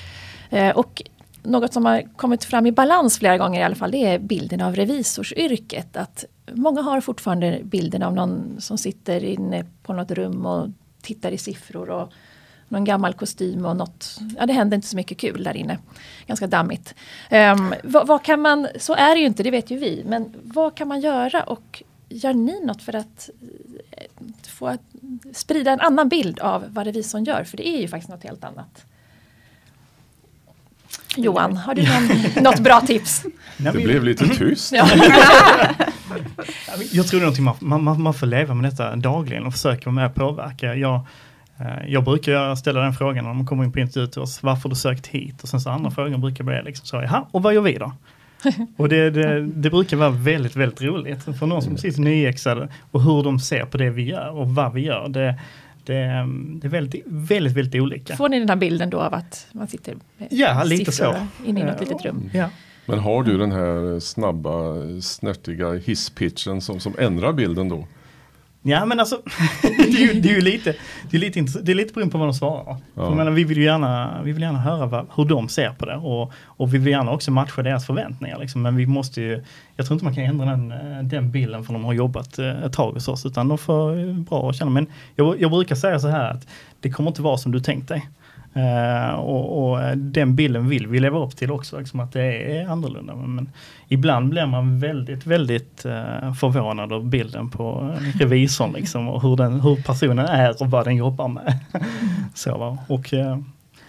Eh, 0.50 0.70
och 0.76 1.02
något 1.42 1.72
som 1.72 1.84
har 1.86 2.02
kommit 2.16 2.44
fram 2.44 2.66
i 2.66 2.72
balans 2.72 3.18
flera 3.18 3.38
gånger 3.38 3.60
i 3.60 3.64
alla 3.64 3.74
fall, 3.74 3.90
det 3.90 4.06
är 4.06 4.18
bilden 4.18 4.60
av 4.60 4.76
revisorsyrket. 4.76 5.96
Att 5.96 6.24
många 6.52 6.82
har 6.82 7.00
fortfarande 7.00 7.60
bilden 7.62 8.02
av 8.02 8.14
någon 8.14 8.56
som 8.60 8.78
sitter 8.78 9.24
inne 9.24 9.64
på 9.82 9.92
något 9.92 10.10
rum 10.10 10.46
och 10.46 10.68
tittar 11.02 11.32
i 11.32 11.38
siffror 11.38 11.90
och 11.90 12.12
någon 12.68 12.84
gammal 12.84 13.14
kostym 13.14 13.66
och 13.66 13.76
något, 13.76 14.18
ja 14.38 14.46
det 14.46 14.52
händer 14.52 14.74
inte 14.74 14.88
så 14.88 14.96
mycket 14.96 15.18
kul 15.18 15.44
där 15.44 15.56
inne. 15.56 15.78
Ganska 16.26 16.46
dammigt. 16.46 16.94
Ehm, 17.30 17.60
um, 17.60 17.74
vad, 17.82 18.06
vad 18.06 18.24
kan 18.24 18.40
man, 18.40 18.68
så 18.78 18.94
är 18.94 19.14
det 19.14 19.20
ju 19.20 19.26
inte, 19.26 19.42
det 19.42 19.50
vet 19.50 19.70
ju 19.70 19.78
vi, 19.78 20.02
men 20.06 20.34
vad 20.42 20.74
kan 20.74 20.88
man 20.88 21.00
göra 21.00 21.42
och 21.42 21.82
gör 22.08 22.34
ni 22.34 22.64
något 22.64 22.82
för 22.82 22.96
att 22.96 23.30
eh, 23.90 24.26
få 24.42 24.76
sprida 25.32 25.70
en 25.70 25.80
annan 25.80 26.08
bild 26.08 26.40
av 26.40 26.64
vad 26.68 26.86
revisorn 26.86 27.24
gör? 27.24 27.44
För 27.44 27.56
det 27.56 27.68
är 27.68 27.80
ju 27.80 27.88
faktiskt 27.88 28.10
något 28.10 28.24
helt 28.24 28.44
annat. 28.44 28.84
Johan, 31.16 31.56
har 31.56 31.74
du 31.74 31.82
någon, 31.82 32.44
något 32.44 32.60
bra 32.60 32.80
tips? 32.80 33.24
Det 33.56 33.72
blev 33.72 34.04
lite 34.04 34.28
tyst. 34.28 34.72
Ja. 34.72 34.88
Jag 36.92 37.06
tror 37.06 37.20
det 37.20 37.22
är 37.22 37.26
någonting 37.26 37.44
man, 37.44 37.56
man, 37.60 37.84
man, 37.84 38.02
man 38.02 38.14
får 38.14 38.26
leva 38.26 38.54
med 38.54 38.70
detta 38.70 38.96
dagligen 38.96 39.46
och 39.46 39.52
försöka 39.52 39.90
vara 39.90 39.94
med 39.94 40.06
och 40.06 40.14
påverka. 40.14 40.74
Jag, 40.74 41.00
eh, 41.58 41.66
jag 41.88 42.04
brukar 42.04 42.54
ställa 42.54 42.80
den 42.80 42.92
frågan 42.92 43.24
när 43.24 43.34
man 43.34 43.46
kommer 43.46 43.64
in 43.64 43.72
på 43.72 43.80
intervju 43.80 44.06
till 44.06 44.20
oss, 44.20 44.42
varför 44.42 44.68
du 44.68 44.74
sökt 44.74 45.06
hit? 45.06 45.42
Och 45.42 45.48
sen 45.48 45.60
så 45.60 45.70
andra 45.70 45.90
frågan 45.90 46.20
brukar 46.20 46.44
bli 46.44 46.62
liksom 46.64 46.86
så, 46.86 46.96
jaha, 46.96 47.26
och 47.30 47.42
vad 47.42 47.54
gör 47.54 47.60
vi 47.60 47.78
då? 47.78 47.92
och 48.76 48.88
det, 48.88 49.10
det, 49.10 49.40
det 49.40 49.70
brukar 49.70 49.96
vara 49.96 50.10
väldigt, 50.10 50.56
väldigt 50.56 50.82
roligt 50.82 51.22
för 51.38 51.46
någon 51.46 51.62
som 51.62 51.74
precis 51.74 51.98
är 51.98 52.02
nyexade 52.02 52.68
och 52.90 53.02
hur 53.02 53.22
de 53.22 53.40
ser 53.40 53.64
på 53.64 53.76
det 53.76 53.90
vi 53.90 54.02
gör 54.02 54.30
och 54.30 54.54
vad 54.54 54.72
vi 54.72 54.80
gör. 54.80 55.08
Det, 55.08 55.38
det, 55.84 55.94
det 56.60 56.66
är 56.66 56.68
väldigt, 56.68 57.02
väldigt, 57.06 57.52
väldigt 57.56 57.82
olika. 57.82 58.16
Får 58.16 58.28
ni 58.28 58.38
den 58.38 58.48
här 58.48 58.56
bilden 58.56 58.90
då 58.90 59.00
av 59.00 59.14
att 59.14 59.46
man 59.52 59.68
sitter 59.68 59.94
med 60.18 60.28
Ja, 60.30 60.64
lite 60.64 60.92
så. 60.92 61.14
inne 61.46 61.60
i 61.60 61.64
något 61.64 61.80
litet 61.80 62.04
rum? 62.04 62.30
Ja. 62.34 62.48
Men 62.86 62.98
har 62.98 63.22
du 63.22 63.38
den 63.38 63.52
här 63.52 64.00
snabba, 64.00 64.74
snärtiga 65.02 65.72
hisspitchen 65.72 66.60
som, 66.60 66.80
som 66.80 66.94
ändrar 66.98 67.32
bilden 67.32 67.68
då? 67.68 67.86
Ja 68.62 68.84
men 68.84 69.00
alltså, 69.00 69.22
det 69.62 69.68
är 69.68 70.14
ju, 70.14 70.20
det 70.20 70.28
är 70.28 70.34
ju 70.34 70.40
lite, 70.40 70.74
det 71.10 71.16
är 71.16 71.20
lite, 71.20 71.40
det 71.62 71.72
är 71.72 71.76
lite 71.76 71.92
beroende 71.92 72.12
på 72.12 72.18
vad 72.18 72.28
de 72.28 72.34
svarar. 72.34 72.76
Ja. 72.94 73.08
För 73.08 73.14
menar, 73.14 73.30
vi 73.30 73.44
vill 73.44 73.58
ju 73.58 73.64
gärna, 73.64 74.22
vi 74.24 74.32
vill 74.32 74.42
gärna 74.42 74.58
höra 74.58 74.86
vad, 74.86 75.06
hur 75.16 75.24
de 75.24 75.48
ser 75.48 75.70
på 75.70 75.86
det 75.86 75.96
och, 75.96 76.32
och 76.44 76.74
vi 76.74 76.78
vill 76.78 76.92
gärna 76.92 77.12
också 77.12 77.30
matcha 77.30 77.62
deras 77.62 77.86
förväntningar. 77.86 78.38
Liksom. 78.38 78.62
Men 78.62 78.76
vi 78.76 78.86
måste 78.86 79.20
ju, 79.20 79.44
jag 79.76 79.86
tror 79.86 79.94
inte 79.94 80.04
man 80.04 80.14
kan 80.14 80.24
ändra 80.24 80.46
den, 80.46 80.72
eh, 80.72 81.02
den 81.02 81.30
bilden 81.30 81.64
för 81.64 81.72
de 81.72 81.84
har 81.84 81.92
jobbat 81.92 82.38
eh, 82.38 82.64
ett 82.64 82.72
tag 82.72 82.92
hos 82.92 83.08
oss 83.08 83.26
utan 83.26 83.48
de 83.48 83.58
får 83.58 84.22
bra 84.22 84.50
att 84.50 84.56
känna. 84.56 84.70
Men 84.70 84.86
jag, 85.16 85.40
jag 85.40 85.50
brukar 85.50 85.76
säga 85.76 85.98
så 85.98 86.08
här 86.08 86.30
att 86.30 86.46
det 86.80 86.90
kommer 86.90 87.10
inte 87.10 87.22
vara 87.22 87.36
som 87.36 87.52
du 87.52 87.60
tänkt 87.60 87.88
dig. 87.88 88.08
Eh, 88.54 89.14
och, 89.14 89.70
och 89.70 89.82
eh, 89.82 89.96
den 89.96 90.36
bilden 90.36 90.68
vill 90.68 90.86
vi 90.86 91.00
leva 91.00 91.18
upp 91.18 91.36
till 91.36 91.50
också, 91.50 91.78
liksom 91.78 92.00
att 92.00 92.12
det 92.12 92.56
är 92.56 92.68
annorlunda. 92.68 93.14
Men, 93.14 93.34
men 93.34 93.50
ibland 93.88 94.28
blir 94.28 94.46
man 94.46 94.80
väldigt, 94.80 95.26
väldigt 95.26 95.86
uh, 95.86 96.34
förvånad 96.34 96.92
över 96.92 97.04
bilden 97.04 97.50
på 97.50 97.94
revisorn 98.14 98.72
liksom, 98.72 99.08
och 99.08 99.22
hur, 99.22 99.36
den, 99.36 99.60
hur 99.60 99.76
personen 99.76 100.26
är 100.26 100.62
och 100.62 100.70
vad 100.70 100.86
den 100.86 100.96
jobbar 100.96 101.28
med. 101.28 101.58
Så, 102.34 102.58
va? 102.58 102.78
Och, 102.88 103.08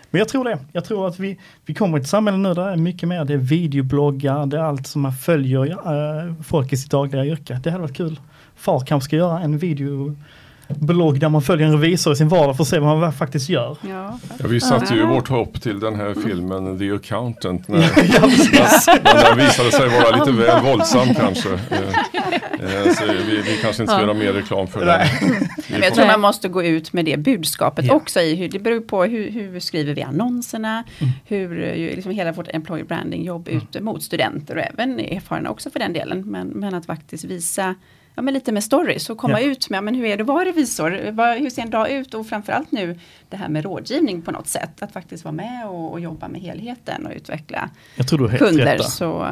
men 0.09 0.19
jag 0.19 0.27
tror 0.27 0.43
det. 0.43 0.59
Jag 0.71 0.85
tror 0.85 1.07
att 1.07 1.19
vi, 1.19 1.39
vi 1.65 1.73
kommer 1.73 1.97
till 1.97 2.03
ett 2.03 2.09
samhälle 2.09 2.37
nu 2.37 2.53
där 2.53 2.65
det 2.65 2.71
är 2.71 2.77
mycket 2.77 3.09
mer, 3.09 3.25
det 3.25 3.33
är 3.33 3.37
videobloggar, 3.37 4.45
det 4.45 4.57
är 4.57 4.61
allt 4.61 4.87
som 4.87 5.01
man 5.01 5.13
följer 5.13 6.43
folk 6.43 6.73
i 6.73 6.77
sitt 6.77 6.91
dagliga 6.91 7.25
yrke. 7.25 7.59
Det 7.63 7.71
hade 7.71 7.81
varit 7.81 7.97
kul. 7.97 8.19
Far 8.55 8.79
kanske 8.79 9.05
ska 9.05 9.15
göra 9.15 9.39
en 9.39 9.57
video 9.57 10.15
blogg 10.67 11.19
där 11.19 11.29
man 11.29 11.41
följer 11.41 11.67
en 11.67 11.73
revisor 11.73 12.13
i 12.13 12.15
sin 12.15 12.27
vardag 12.29 12.55
för 12.57 12.63
att 12.63 12.67
se 12.67 12.79
vad 12.79 12.97
man 12.99 13.13
faktiskt 13.13 13.49
gör. 13.49 13.77
Ja, 13.81 14.19
Ja, 14.39 14.47
vi 14.47 14.59
satte 14.59 14.93
ju 14.93 15.05
vårt 15.05 15.27
hopp 15.27 15.61
till 15.61 15.79
den 15.79 15.95
här 15.95 16.15
filmen 16.25 16.79
The 16.79 16.91
Accountant. 16.91 17.67
När, 17.67 17.79
när, 19.03 19.29
den 19.29 19.37
visade 19.37 19.71
sig 19.71 19.89
vara 19.89 20.15
lite 20.15 20.31
väl 20.31 20.63
våldsam 20.63 21.15
kanske. 21.15 21.49
Eh, 21.49 22.87
eh, 22.87 22.93
så 22.93 23.05
vi, 23.05 23.41
vi 23.41 23.57
kanske 23.61 23.83
inte 23.83 23.93
ska 23.93 24.01
Ja. 24.01 24.01
göra 24.01 24.13
mer 24.13 24.33
reklam 24.33 24.67
för 24.67 24.85
den. 24.85 25.07
Men 25.71 25.81
jag 25.81 25.93
tror 25.93 26.05
man 26.05 26.21
måste 26.21 26.47
gå 26.49 26.63
ut 26.63 26.93
med 26.93 27.05
det 27.05 27.17
budskapet 27.17 27.85
Ja. 27.85 27.93
också. 27.93 28.19
I 28.19 28.35
hur, 28.35 28.49
det 28.49 28.59
beror 28.59 28.81
på 28.81 29.03
hur, 29.03 29.31
hur 29.31 29.59
skriver 29.59 29.93
vi 29.93 30.01
annonserna, 30.03 30.83
hur 31.25 31.63
eh, 31.63 31.75
ju 31.75 31.95
liksom 31.95 32.11
hela 32.11 32.31
vårt 32.31 32.47
employer 32.53 32.83
branding 32.85 33.23
jobb 33.25 33.47
ute 33.47 33.81
mot 33.81 34.03
studenter 34.03 34.55
och 34.55 34.63
även 34.63 34.99
erfarna 34.99 35.49
också 35.49 35.69
för 35.69 35.79
den 35.79 35.93
delen. 35.93 36.21
Men, 36.25 36.47
men 36.47 36.73
att 36.75 36.85
faktiskt 36.85 37.23
visa 37.23 37.75
ja, 38.15 38.21
men 38.21 38.33
lite 38.33 38.51
med 38.51 38.63
stories 38.63 39.09
och 39.09 39.17
komma 39.17 39.41
Ja. 39.41 39.47
ut 39.47 39.69
med 39.69 39.83
men 39.83 39.95
hur 39.95 40.05
är 40.05 40.17
det 40.17 40.21
att 40.23 40.27
vara 40.27 40.45
revisor, 40.45 41.11
Vad- 41.11 41.37
hur 41.37 41.49
ser 41.49 41.61
en 41.61 41.69
dag 41.69 41.91
ut 41.91 42.13
och 42.13 42.27
framförallt 42.27 42.71
nu 42.71 42.99
det 43.29 43.37
här 43.37 43.49
med 43.49 43.63
rådgivning 43.63 44.21
på 44.21 44.31
något 44.31 44.47
sätt. 44.47 44.81
Att 44.83 44.91
faktiskt 44.91 45.23
vara 45.23 45.31
med 45.31 45.67
och, 45.67 45.91
och 45.91 45.99
jobba 45.99 46.27
med 46.27 46.41
helheten 46.41 47.05
och 47.05 47.11
utveckla 47.15 47.69
kunder 48.37 48.77
så, 48.77 49.23
eh, 49.25 49.29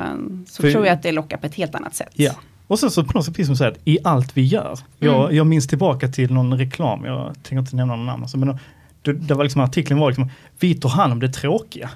så 0.48 0.62
För- 0.62 0.72
tror 0.72 0.86
jag 0.86 0.94
att 0.94 1.04
det 1.04 1.12
lockar 1.12 1.38
på 1.38 1.46
ett 1.46 1.56
helt 1.56 1.76
annat 1.76 1.96
sätt. 1.96 2.12
Ja. 2.14 2.32
Och 2.68 2.80
sen 2.80 2.92
så 2.92 3.04
på 3.04 3.14
något 3.14 3.26
sätt, 3.26 3.34
precis 3.36 3.46
som 3.48 3.54
du 3.54 3.58
säger, 3.58 3.76
i 3.86 3.98
allt 4.04 4.38
vi 4.38 4.42
gör. 4.46 4.80
Jag, 5.00 5.34
jag 5.34 5.48
minns 5.48 5.68
tillbaka 5.68 6.08
till 6.08 6.34
någon 6.34 6.58
reklam, 6.58 7.06
jag 7.06 7.34
tänker 7.44 7.58
inte 7.60 7.76
nämna 7.76 7.96
någon 7.96 8.06
namn, 8.06 8.24
alltså, 8.24 8.38
men 8.38 8.58
det, 9.02 9.14
det 9.14 9.34
var 9.34 9.44
liksom 9.44 9.62
artikeln 9.62 10.00
var 10.00 10.10
liksom, 10.10 10.30
vi 10.60 10.76
tar 10.76 10.90
hand 10.90 11.14
om 11.14 11.20
det 11.20 11.30
tråkiga. 11.30 11.90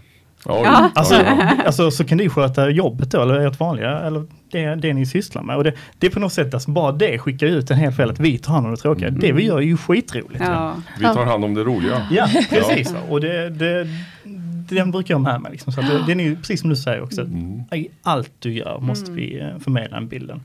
Ja, 0.46 0.62
Ja. 0.64 0.90
Alltså, 0.96 1.16
ja. 1.16 1.50
alltså 1.66 1.92
så 1.92 2.04
kan 2.04 2.18
ni 2.18 2.30
sköta 2.30 2.70
jobbet 2.70 3.12
då, 3.12 3.22
eller 3.22 3.40
ert 3.48 3.60
vanliga, 3.60 4.00
eller 4.00 4.24
det, 4.52 4.76
det 4.76 4.94
ni 4.94 5.06
sysslar 5.06 5.42
med. 5.44 5.56
Och 5.58 5.64
det, 5.64 5.74
det 6.00 6.08
är 6.08 6.12
på 6.12 6.20
något 6.20 6.34
sätt, 6.34 6.54
alltså 6.54 6.72
bara 6.72 6.92
det 6.92 7.20
skickar 7.20 7.48
ut 7.48 7.72
en 7.72 7.78
hel 7.78 7.92
fel 7.92 8.10
att 8.10 8.20
vi 8.20 8.38
tar 8.38 8.54
hand 8.54 8.66
om 8.66 8.72
det 8.72 8.78
tråkiga. 8.82 9.10
Det 9.10 9.32
vi 9.32 9.44
gör 9.46 9.58
är 9.58 9.62
ju 9.62 9.78
skitroligt. 9.78 10.40
Ja, 10.40 10.52
Ja. 10.54 10.76
Vi 11.00 11.04
tar 11.06 11.26
hand 11.26 11.46
om 11.46 11.54
det 11.54 11.64
roliga. 11.64 12.08
ja 12.12 12.28
precis. 12.50 12.92
va. 12.92 13.00
Och 13.10 13.22
det, 13.22 13.50
det, 13.50 13.88
den 14.70 14.92
brukar 14.92 15.14
jag 15.14 15.20
ha 15.20 15.32
med 15.32 15.42
mig. 15.42 15.52
Liksom. 15.52 15.74
Så 15.74 15.80
att 15.82 15.88
det, 15.88 16.04
den 16.08 16.20
är 16.20 16.24
ju 16.24 16.36
precis 16.36 16.62
som 16.62 16.70
du 16.70 16.76
säger 16.76 17.04
också, 17.04 17.22
Mm. 17.22 17.60
i 17.76 17.88
allt 18.04 18.32
du 18.40 18.54
gör 18.54 18.80
måste 18.80 19.12
vi 19.12 19.40
eh, 19.40 19.60
förmedla 19.64 19.98
den 20.00 20.08
bilden. 20.08 20.42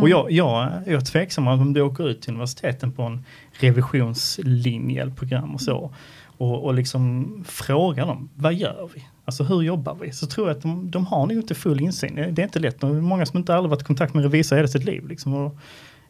Och 0.00 0.08
jag, 0.08 0.30
jag, 0.32 0.70
jag 0.86 0.94
är 0.94 1.00
tveksam 1.00 1.48
om 1.48 1.72
du 1.72 1.80
åker 1.80 2.08
ut 2.08 2.20
till 2.22 2.30
universiteten 2.30 2.92
på 2.92 3.02
en 3.02 3.24
revisionslinje 3.52 5.02
eller 5.02 5.12
program 5.12 5.54
och 5.54 5.60
så. 5.60 5.90
Och, 6.38 6.64
och 6.64 6.74
liksom 6.74 7.28
frågar 7.48 8.06
dem, 8.06 8.28
vad 8.34 8.54
gör 8.54 8.88
vi? 8.94 9.04
Alltså 9.24 9.44
hur 9.44 9.62
jobbar 9.62 9.94
vi? 10.00 10.12
Så 10.12 10.26
tror 10.26 10.48
jag 10.48 10.56
att 10.56 10.62
de, 10.62 10.90
de 10.90 11.06
har 11.06 11.26
nog 11.26 11.36
inte 11.36 11.54
full 11.54 11.80
insyn. 11.80 12.14
Det 12.14 12.22
är 12.42 12.44
inte 12.44 12.58
lätt. 12.58 12.80
Det 12.80 12.86
är 12.86 12.92
Många 12.92 13.26
som 13.26 13.38
inte 13.38 13.54
aldrig 13.54 13.70
varit 13.70 13.82
i 13.82 13.84
kontakt 13.84 14.14
med 14.14 14.22
revisor 14.24 14.56
i 14.56 14.58
hela 14.58 14.68
sitt 14.68 14.84
liv. 14.84 15.08
Liksom, 15.08 15.34
och 15.34 15.56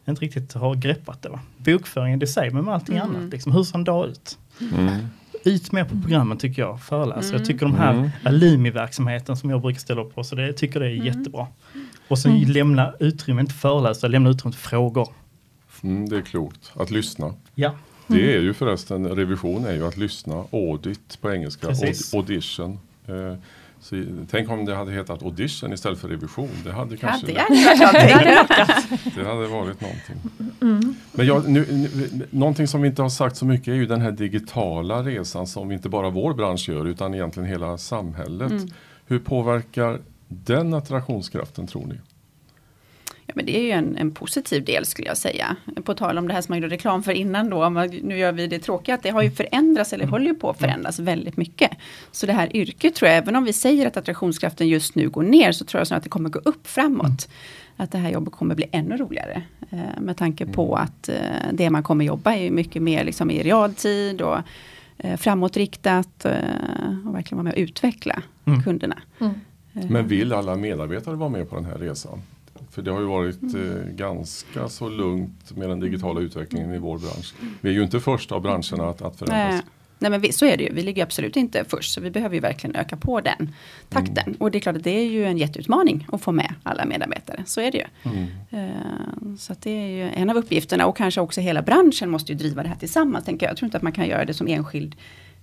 inte 0.07 0.21
riktigt 0.21 0.53
har 0.53 0.75
greppat 0.75 1.21
det. 1.21 1.29
Va? 1.29 1.39
Bokföringen, 1.57 2.19
det 2.19 2.27
säger 2.27 2.51
men 2.51 2.65
med 2.65 2.73
allting 2.73 2.97
Mm. 2.97 3.15
annat. 3.15 3.29
Liksom, 3.31 3.51
hur 3.51 3.63
ser 3.63 3.75
en 3.77 3.83
dag 3.83 4.07
ut? 4.07 4.37
Mm. 4.73 5.07
ut 5.43 5.71
mer 5.71 5.83
på 5.83 6.01
programmen 6.01 6.37
tycker 6.37 6.61
jag, 6.61 6.81
föreläsare. 6.81 7.37
Jag 7.37 7.45
tycker 7.45 7.65
de 7.65 7.75
här 7.75 7.93
Mm. 7.93 8.09
Alimi-verksamheten 8.23 9.37
som 9.37 9.49
jag 9.49 9.61
brukar 9.61 9.79
ställa 9.79 10.01
upp 10.01 10.15
på, 10.15 10.23
så 10.23 10.35
det 10.35 10.53
tycker 10.53 10.79
det 10.79 10.85
är 10.85 10.93
Mm. 10.93 11.05
jättebra. 11.05 11.47
Och 12.07 12.19
sen 12.19 12.39
lämna 12.41 12.93
utrymme, 12.99 13.41
inte 13.41 13.53
föreläsa, 13.53 14.07
lämna 14.07 14.29
utrymme 14.29 14.51
till 14.51 14.61
frågor. 14.61 15.07
Mm, 15.83 16.09
det 16.09 16.17
är 16.17 16.21
klokt. 16.21 16.71
Att 16.75 16.91
lyssna. 16.91 17.33
Ja, 17.55 17.71
Det 18.07 18.35
är 18.35 18.39
ju 18.41 18.53
förresten, 18.53 19.07
revision 19.07 19.65
är 19.65 19.73
ju 19.73 19.87
att 19.87 19.97
lyssna. 19.97 20.43
Audit 20.51 21.21
på 21.21 21.31
engelska, 21.33 21.67
Precis. 21.67 22.13
aud- 22.13 22.17
audition. 22.17 22.79
Eh, 23.07 23.33
så, 23.81 24.03
tänk 24.31 24.49
om 24.49 24.65
det 24.65 24.75
hade 24.75 24.91
hetat 24.91 25.23
audition 25.23 25.73
istället 25.73 25.99
för 25.99 26.07
revision. 26.07 26.49
Det 26.63 26.71
hade 26.71 26.95
Ja, 26.95 26.97
kanske 27.01 27.27
det 27.33 27.39
hade 27.39 27.57
varit 27.77 27.81
någonting. 27.81 29.13
det 29.15 29.23
hade 29.29 29.47
varit 29.47 29.81
någonting. 29.81 30.95
Men 31.11 31.25
jag, 31.25 31.49
nu, 31.49 31.65
nu, 31.71 32.09
någonting 32.29 32.67
som 32.67 32.81
vi 32.81 32.87
inte 32.87 33.01
har 33.01 33.09
sagt 33.09 33.35
så 33.37 33.45
mycket 33.45 33.67
är 33.67 33.73
ju 33.75 33.85
den 33.85 34.01
här 34.01 34.11
digitala 34.11 35.03
resan 35.03 35.47
som 35.47 35.71
inte 35.71 35.89
bara 35.89 36.09
vår 36.09 36.33
bransch 36.33 36.69
gör 36.69 36.85
utan 36.85 37.13
egentligen 37.13 37.49
hela 37.49 37.77
samhället. 37.77 38.53
Hur 39.05 39.19
påverkar 39.19 39.99
den 40.27 40.73
attraktionskraften 40.73 41.67
tror 41.67 41.85
ni? 41.85 41.95
Men 43.35 43.45
det 43.45 43.57
är 43.57 43.63
ju 43.63 43.71
en, 43.71 43.97
en 43.97 44.11
positiv 44.11 44.65
del 44.65 44.85
skulle 44.85 45.07
jag 45.07 45.17
säga. 45.17 45.55
På 45.83 45.93
tal 45.93 46.17
om 46.17 46.27
det 46.27 46.33
här 46.33 46.41
som 46.41 46.51
man 46.53 46.61
gjorde 46.61 46.73
reklam 46.75 47.03
för 47.03 47.11
innan 47.11 47.49
då, 47.49 47.69
nu 48.03 48.17
gör 48.17 48.31
vi 48.31 48.47
det 48.47 48.59
tråkiga, 48.59 48.95
att 48.95 49.03
det 49.03 49.09
har 49.09 49.21
ju 49.21 49.31
förändrats 49.31 49.93
eller 49.93 50.05
håller 50.05 50.25
ju 50.25 50.35
på 50.35 50.49
att 50.49 50.59
förändras 50.59 50.99
väldigt 50.99 51.37
mycket. 51.37 51.71
Så 52.11 52.25
det 52.25 52.33
här 52.33 52.55
yrket 52.55 52.95
tror 52.95 53.09
jag, 53.09 53.17
även 53.17 53.35
om 53.35 53.43
vi 53.43 53.53
säger 53.53 53.87
att 53.87 53.97
attraktionskraften 53.97 54.67
just 54.67 54.95
nu 54.95 55.09
går 55.09 55.23
ner, 55.23 55.51
så 55.51 55.65
tror 55.65 55.79
jag 55.79 55.87
snarare 55.87 55.97
att 55.97 56.03
det 56.03 56.09
kommer 56.09 56.29
gå 56.29 56.39
upp 56.39 56.67
framåt. 56.67 57.27
Att 57.77 57.91
det 57.91 57.97
här 57.97 58.09
jobbet 58.11 58.33
kommer 58.33 58.55
bli 58.55 58.65
ännu 58.71 58.97
roligare. 58.97 59.41
Eh, 59.69 60.01
med 60.01 60.17
tanke 60.17 60.45
på 60.45 60.75
att 60.75 61.09
eh, 61.09 61.15
det 61.53 61.69
man 61.69 61.83
kommer 61.83 62.05
jobba 62.05 62.33
är 62.35 62.51
mycket 62.51 62.81
mer 62.81 63.03
liksom 63.03 63.31
i 63.31 63.43
realtid 63.43 64.21
och 64.21 64.37
eh, 64.97 65.17
framåtriktat 65.17 66.25
och 67.05 67.15
verkligen 67.15 67.37
vara 67.37 67.43
med 67.43 67.53
och 67.53 67.59
utveckla 67.59 68.21
Mm. 68.47 68.63
kunderna. 68.63 68.97
Mm. 69.19 69.33
Men 69.73 70.07
vill 70.07 70.33
alla 70.33 70.55
medarbetare 70.55 71.15
vara 71.15 71.29
med 71.29 71.49
på 71.49 71.55
den 71.55 71.65
här 71.65 71.77
resan? 71.77 72.21
För 72.71 72.81
det 72.81 72.91
har 72.91 72.99
ju 72.99 73.05
varit 73.05 73.43
eh, 73.43 73.89
ganska 73.95 74.69
så 74.69 74.89
lugnt 74.89 75.57
med 75.57 75.69
den 75.69 75.79
digitala 75.79 76.21
utvecklingen 76.21 76.73
i 76.73 76.77
vår 76.77 76.97
bransch. 76.97 77.33
Vi 77.61 77.69
är 77.69 77.73
ju 77.73 77.83
inte 77.83 77.99
första 77.99 78.35
av 78.35 78.41
branscherna 78.41 78.89
att, 78.89 79.01
att 79.01 79.19
förändras. 79.19 79.53
Nej, 79.53 79.61
nej 79.99 80.11
men 80.11 80.21
vi, 80.21 80.31
så 80.31 80.45
är 80.45 80.57
det 80.57 80.63
ju. 80.63 80.73
Vi 80.73 80.81
ligger 80.83 81.03
absolut 81.03 81.35
inte 81.35 81.65
först. 81.67 81.93
Så 81.93 82.01
vi 82.01 82.11
behöver 82.11 82.35
ju 82.35 82.41
verkligen 82.41 82.75
öka 82.75 82.97
på 82.97 83.21
den 83.21 83.53
takten. 83.89 84.23
Mm. 84.27 84.37
Och 84.39 84.51
det 84.51 84.57
är 84.57 84.59
klart 84.59 84.75
att 84.75 84.83
det 84.83 84.99
är 84.99 85.05
ju 85.05 85.25
en 85.25 85.37
jätteutmaning 85.37 86.07
att 86.11 86.21
få 86.21 86.31
med 86.31 86.53
alla 86.63 86.85
medarbetare. 86.85 87.43
Så 87.45 87.61
är 87.61 87.71
det 87.71 87.77
ju. 87.77 88.11
Mm. 88.11 88.27
Eh, 88.49 89.35
Så 89.37 89.55
det 89.59 89.71
är 89.71 89.87
ju 89.87 90.09
en 90.09 90.29
av 90.29 90.37
uppgifterna. 90.37 90.85
Och 90.85 90.97
kanske 90.97 91.21
också 91.21 91.41
hela 91.41 91.61
branschen 91.61 92.09
måste 92.09 92.31
ju 92.31 92.37
driva 92.37 92.63
det 92.63 92.69
här 92.69 92.75
tillsammans. 92.75 93.25
Tänker 93.25 93.45
jag. 93.45 93.51
jag 93.51 93.57
tror 93.57 93.67
inte 93.67 93.77
att 93.77 93.83
man 93.83 93.91
kan 93.91 94.07
göra 94.07 94.25
det 94.25 94.33
som 94.33 94.47
enskild 94.47 94.95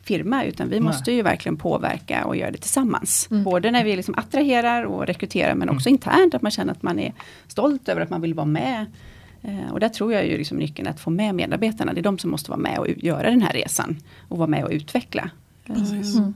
firma. 0.03 0.45
Utan 0.45 0.69
vi 0.69 0.75
Nej. 0.75 0.81
måste 0.81 1.13
ju 1.13 1.23
verkligen 1.23 1.57
påverka 1.57 2.25
och 2.25 2.37
göra 2.37 2.51
det 2.51 2.59
tillsammans. 2.59 3.29
Mm. 3.31 3.45
Både 3.45 3.71
när 3.71 3.85
vi 3.85 3.97
liksom 3.97 4.15
attraherar 4.19 4.85
och 4.85 5.07
rekryterar. 5.07 5.55
Men 5.55 5.69
också 5.69 5.89
internt. 5.89 6.35
Att 6.35 6.43
man 6.43 6.51
känner 6.53 6.73
att 6.73 6.83
man 6.83 6.99
är 6.99 7.13
stolt 7.49 7.89
över 7.89 8.01
att 8.01 8.11
man 8.11 8.21
vill 8.21 8.35
vara 8.35 8.47
med. 8.47 8.87
Eh, 9.43 9.73
Och 9.73 9.81
där 9.81 9.89
tror 9.89 10.13
jag 10.13 10.27
ju 10.27 10.39
liksom 10.39 10.57
nyckeln 10.59 10.89
att 10.89 11.01
få 11.01 11.11
med 11.11 11.35
medarbetarna. 11.35 11.93
Det 11.93 12.01
är 12.01 12.03
de 12.03 12.19
som 12.19 12.31
måste 12.31 12.51
vara 12.51 12.61
med 12.61 12.79
och 12.79 12.89
göra 12.89 13.31
den 13.31 13.43
här 13.43 13.53
resan. 13.53 13.97
Och 14.29 14.39
vara 14.39 14.49
med 14.49 14.65
och 14.65 14.71
utveckla. 14.71 15.31
Eh. 15.67 15.93
Mm. 15.93 16.35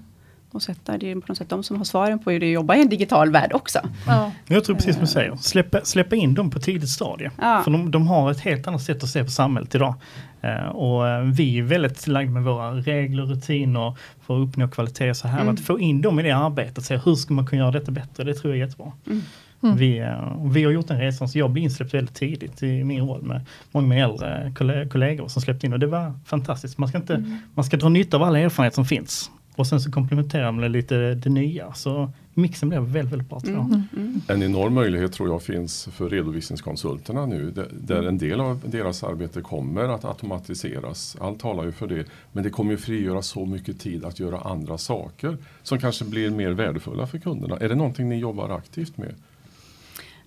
Och 0.57 0.63
sätta, 0.63 0.99
det 0.99 1.11
är 1.11 1.15
på 1.15 1.25
något 1.29 1.39
sätt 1.39 1.49
de 1.49 1.63
som 1.63 1.77
har 1.77 1.85
svaren 1.85 2.19
på 2.19 2.31
hur 2.31 2.41
det 2.41 2.47
är 2.47 2.49
att 2.49 2.55
jobba 2.55 2.77
i 2.77 2.81
en 2.83 2.89
digital 2.89 3.31
värld 3.31 3.53
också. 3.53 3.79
Ja. 4.07 4.33
jag 4.49 4.65
tror 4.65 4.77
precis 4.77 4.95
som 4.95 5.01
du 5.05 5.07
säger. 5.11 5.37
Släppa, 5.37 5.81
släppa 5.85 6.17
in 6.17 6.35
dem 6.35 6.51
på 6.51 6.59
tidigt 6.59 6.89
stadie. 6.91 7.31
Ja. 7.41 7.61
För 7.65 7.71
de, 7.71 7.91
de 7.91 8.07
har 8.07 8.31
ett 8.31 8.41
helt 8.41 8.67
annat 8.69 8.83
sätt 8.83 9.03
att 9.03 9.09
se 9.09 9.25
på 9.25 9.31
samhället 9.31 9.75
idag. 9.75 9.95
Eh, 10.41 10.67
och 10.69 11.09
eh, 11.09 11.21
vi 11.23 11.59
är 11.59 11.63
väldigt 11.63 12.07
lagda 12.07 12.31
med 12.33 12.43
våra 12.43 12.71
regler 12.73 13.23
och 13.23 13.29
rutiner 13.29 13.95
för 14.27 14.43
att 14.43 14.49
uppnå 14.49 14.69
kvalitet 14.69 15.11
och 15.11 15.17
så 15.17 15.29
här. 15.29 15.41
Mm. 15.41 15.55
Att 15.55 15.61
få 15.61 15.81
in 15.81 16.03
dem 16.03 16.21
i 16.21 16.23
det 16.23 16.31
arbetet, 16.33 16.85
se 16.85 16.97
hur 17.05 17.15
ska 17.15 17.35
man 17.35 17.47
kunna 17.47 17.63
göra 17.63 17.71
detta 17.73 17.91
bättre, 17.93 18.25
det 18.25 18.35
tror 18.35 18.55
jag 18.55 18.63
är 18.63 18.67
jättebra. 18.67 18.93
Mm. 19.07 19.23
Mm. 19.63 19.77
Vi, 19.77 19.99
eh, 19.99 20.13
och 20.15 20.57
vi 20.57 20.65
har 20.65 20.73
gjort 20.73 20.91
en 20.91 21.01
resa, 21.01 21.29
så 21.29 21.39
jag 21.39 21.51
blev 21.51 21.65
insläppt 21.65 21.95
väldigt 21.95 22.15
tidigt 22.15 22.63
i 22.63 22.85
min 22.85 23.01
roll 23.09 23.23
med 23.23 23.41
många 23.73 23.87
med 23.87 24.05
äldre 24.05 24.53
kolle- 24.57 24.89
kollegor 24.89 25.29
som 25.29 25.43
släppte 25.43 25.67
in 25.67 25.73
och 25.73 25.79
det 25.79 25.87
var 25.87 26.13
fantastiskt. 26.27 26.79
Man 26.79 26.89
ska, 26.89 26.99
inte, 26.99 27.15
Mm. 27.15 27.39
man 27.55 27.65
ska 27.65 27.77
dra 27.77 27.89
nytta 27.89 28.17
av 28.17 28.23
alla 28.23 28.39
erfarenheter 28.39 28.75
som 28.75 28.85
finns 28.85 29.31
och 29.57 29.67
sen 29.67 29.81
så 29.81 29.91
komplementera 29.91 30.53
med 30.53 30.71
lite 30.71 31.15
det 31.15 31.31
nya. 31.31 31.75
Så 31.75 32.11
mixen 32.35 32.69
blev 32.69 32.83
väldigt, 32.83 33.13
väldigt 33.13 33.29
bra 33.29 33.41
tror 33.41 33.55
jag. 33.55 33.65
Mm. 33.65 33.83
Mm. 33.97 34.21
En 34.29 34.43
enorm 34.43 34.75
möjlighet 34.75 35.13
tror 35.13 35.29
jag 35.29 35.43
finns 35.43 35.89
för 35.93 36.09
redovisningskonsulterna 36.09 37.27
nu. 37.27 37.51
Där, 37.51 37.69
där 37.73 38.03
en 38.03 38.19
del 38.19 38.41
av 38.41 38.61
deras 38.67 39.05
arbete 39.05 39.41
kommer 39.41 39.89
att 39.89 40.05
automatiseras. 40.05 41.17
Allt 41.21 41.41
talar 41.41 41.65
ju 41.65 41.73
för 41.73 41.87
det. 41.87 42.07
Men 42.33 42.45
det 42.45 42.51
kommer 42.51 42.71
ju 42.71 42.77
frigöra 42.77 43.23
så 43.23 43.47
mycket 43.47 43.81
tid 43.81 44.05
att 44.05 44.21
göra 44.21 44.41
andra 44.41 44.79
saker. 44.79 45.37
Som 45.63 45.79
kanske 45.79 46.05
blir 46.05 46.31
mer 46.31 46.51
värdefulla 46.51 47.07
för 47.07 47.19
kunderna. 47.19 47.57
Är 47.57 47.69
det 47.69 47.75
någonting 47.75 48.09
ni 48.09 48.19
jobbar 48.19 48.57
aktivt 48.57 48.97
med? 48.97 49.15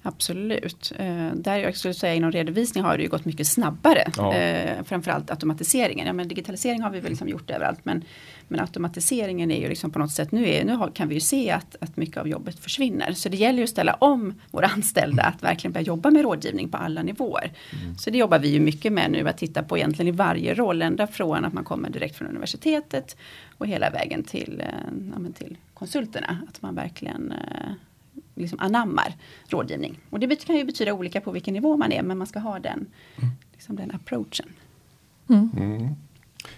Absolut. 0.02 0.94
Eh, 0.98 1.28
där 1.34 1.58
jag 1.58 1.78
skulle 1.78 1.94
säga 1.94 2.14
inom 2.14 2.32
redovisning 2.32 2.84
har 2.84 2.98
det 2.98 3.04
ju 3.04 3.10
gått 3.10 3.26
mycket 3.26 3.48
snabbare. 3.48 4.04
Ja. 4.18 4.36
Eh, 4.36 4.84
framförallt 4.84 5.32
automatiseringen. 5.32 6.08
Ja, 6.08 6.14
men 6.14 6.28
digitalisering 6.28 6.82
har 6.82 6.90
vi 6.90 7.00
väl 7.00 7.10
liksom 7.10 7.30
gjort 7.30 7.50
överallt. 7.50 7.80
Men, 7.84 8.04
men 8.50 8.60
automatiseringen 8.60 9.52
är 9.52 9.62
ju 9.62 9.70
liksom 9.70 9.92
på 9.92 10.00
något 10.00 10.12
sätt, 10.12 10.32
nu, 10.32 10.50
är, 10.50 10.66
nu 10.66 10.74
har, 10.74 10.92
kan 10.92 11.08
vi 11.08 11.16
ju 11.16 11.22
se 11.22 11.52
att, 11.52 11.76
att 11.82 11.98
mycket 11.98 12.18
av 12.18 12.28
jobbet 12.28 12.60
försvinner. 12.60 13.14
Så 13.14 13.30
det 13.30 13.38
gäller 13.38 13.58
ju 13.58 13.64
att 13.64 13.70
ställa 13.70 13.94
om 13.94 14.34
våra 14.52 14.68
anställda 14.68 15.24
att 15.24 15.44
verkligen 15.44 15.72
börja 15.72 15.86
jobba 15.86 16.12
med 16.12 16.22
rådgivning 16.22 16.70
på 16.70 16.78
alla 16.78 17.04
nivåer. 17.04 17.52
Så 17.98 18.10
det 18.10 18.18
jobbar 18.18 18.40
vi 18.40 18.50
ju 18.50 18.60
mycket 18.60 18.94
med 18.94 19.12
nu, 19.12 19.28
att 19.28 19.38
titta 19.38 19.64
på 19.64 19.78
egentligen 19.78 20.14
i 20.14 20.18
varje 20.18 20.54
roll. 20.54 20.82
Ända 20.82 21.08
från 21.08 21.46
att 21.46 21.54
man 21.54 21.64
kommer 21.64 21.90
direkt 21.90 22.16
från 22.16 22.28
universitetet 22.28 23.18
och 23.58 23.68
hela 23.68 23.90
vägen 23.90 24.24
till, 24.24 24.62
eh, 24.66 24.68
ja, 25.14 25.20
men 25.20 25.34
till 25.34 25.58
konsulterna. 25.74 26.38
Att 26.50 26.62
man 26.62 26.76
verkligen 26.76 27.32
eh, 27.32 27.72
liksom 28.36 28.60
anammar 28.60 29.14
rådgivning. 29.48 30.00
Och 30.10 30.20
det 30.20 30.46
kan 30.46 30.56
ju 30.56 30.64
betyda 30.64 30.94
olika 30.94 31.22
på 31.22 31.32
vilken 31.32 31.54
nivå 31.54 31.78
man 31.78 31.92
är, 31.92 32.04
men 32.04 32.18
man 32.18 32.28
ska 32.28 32.40
ha 32.40 32.60
den, 32.60 32.86
liksom 33.54 33.76
den 33.76 33.92
approachen. 33.92 34.48
Mm. 35.30 35.50
Mm. 35.58 35.96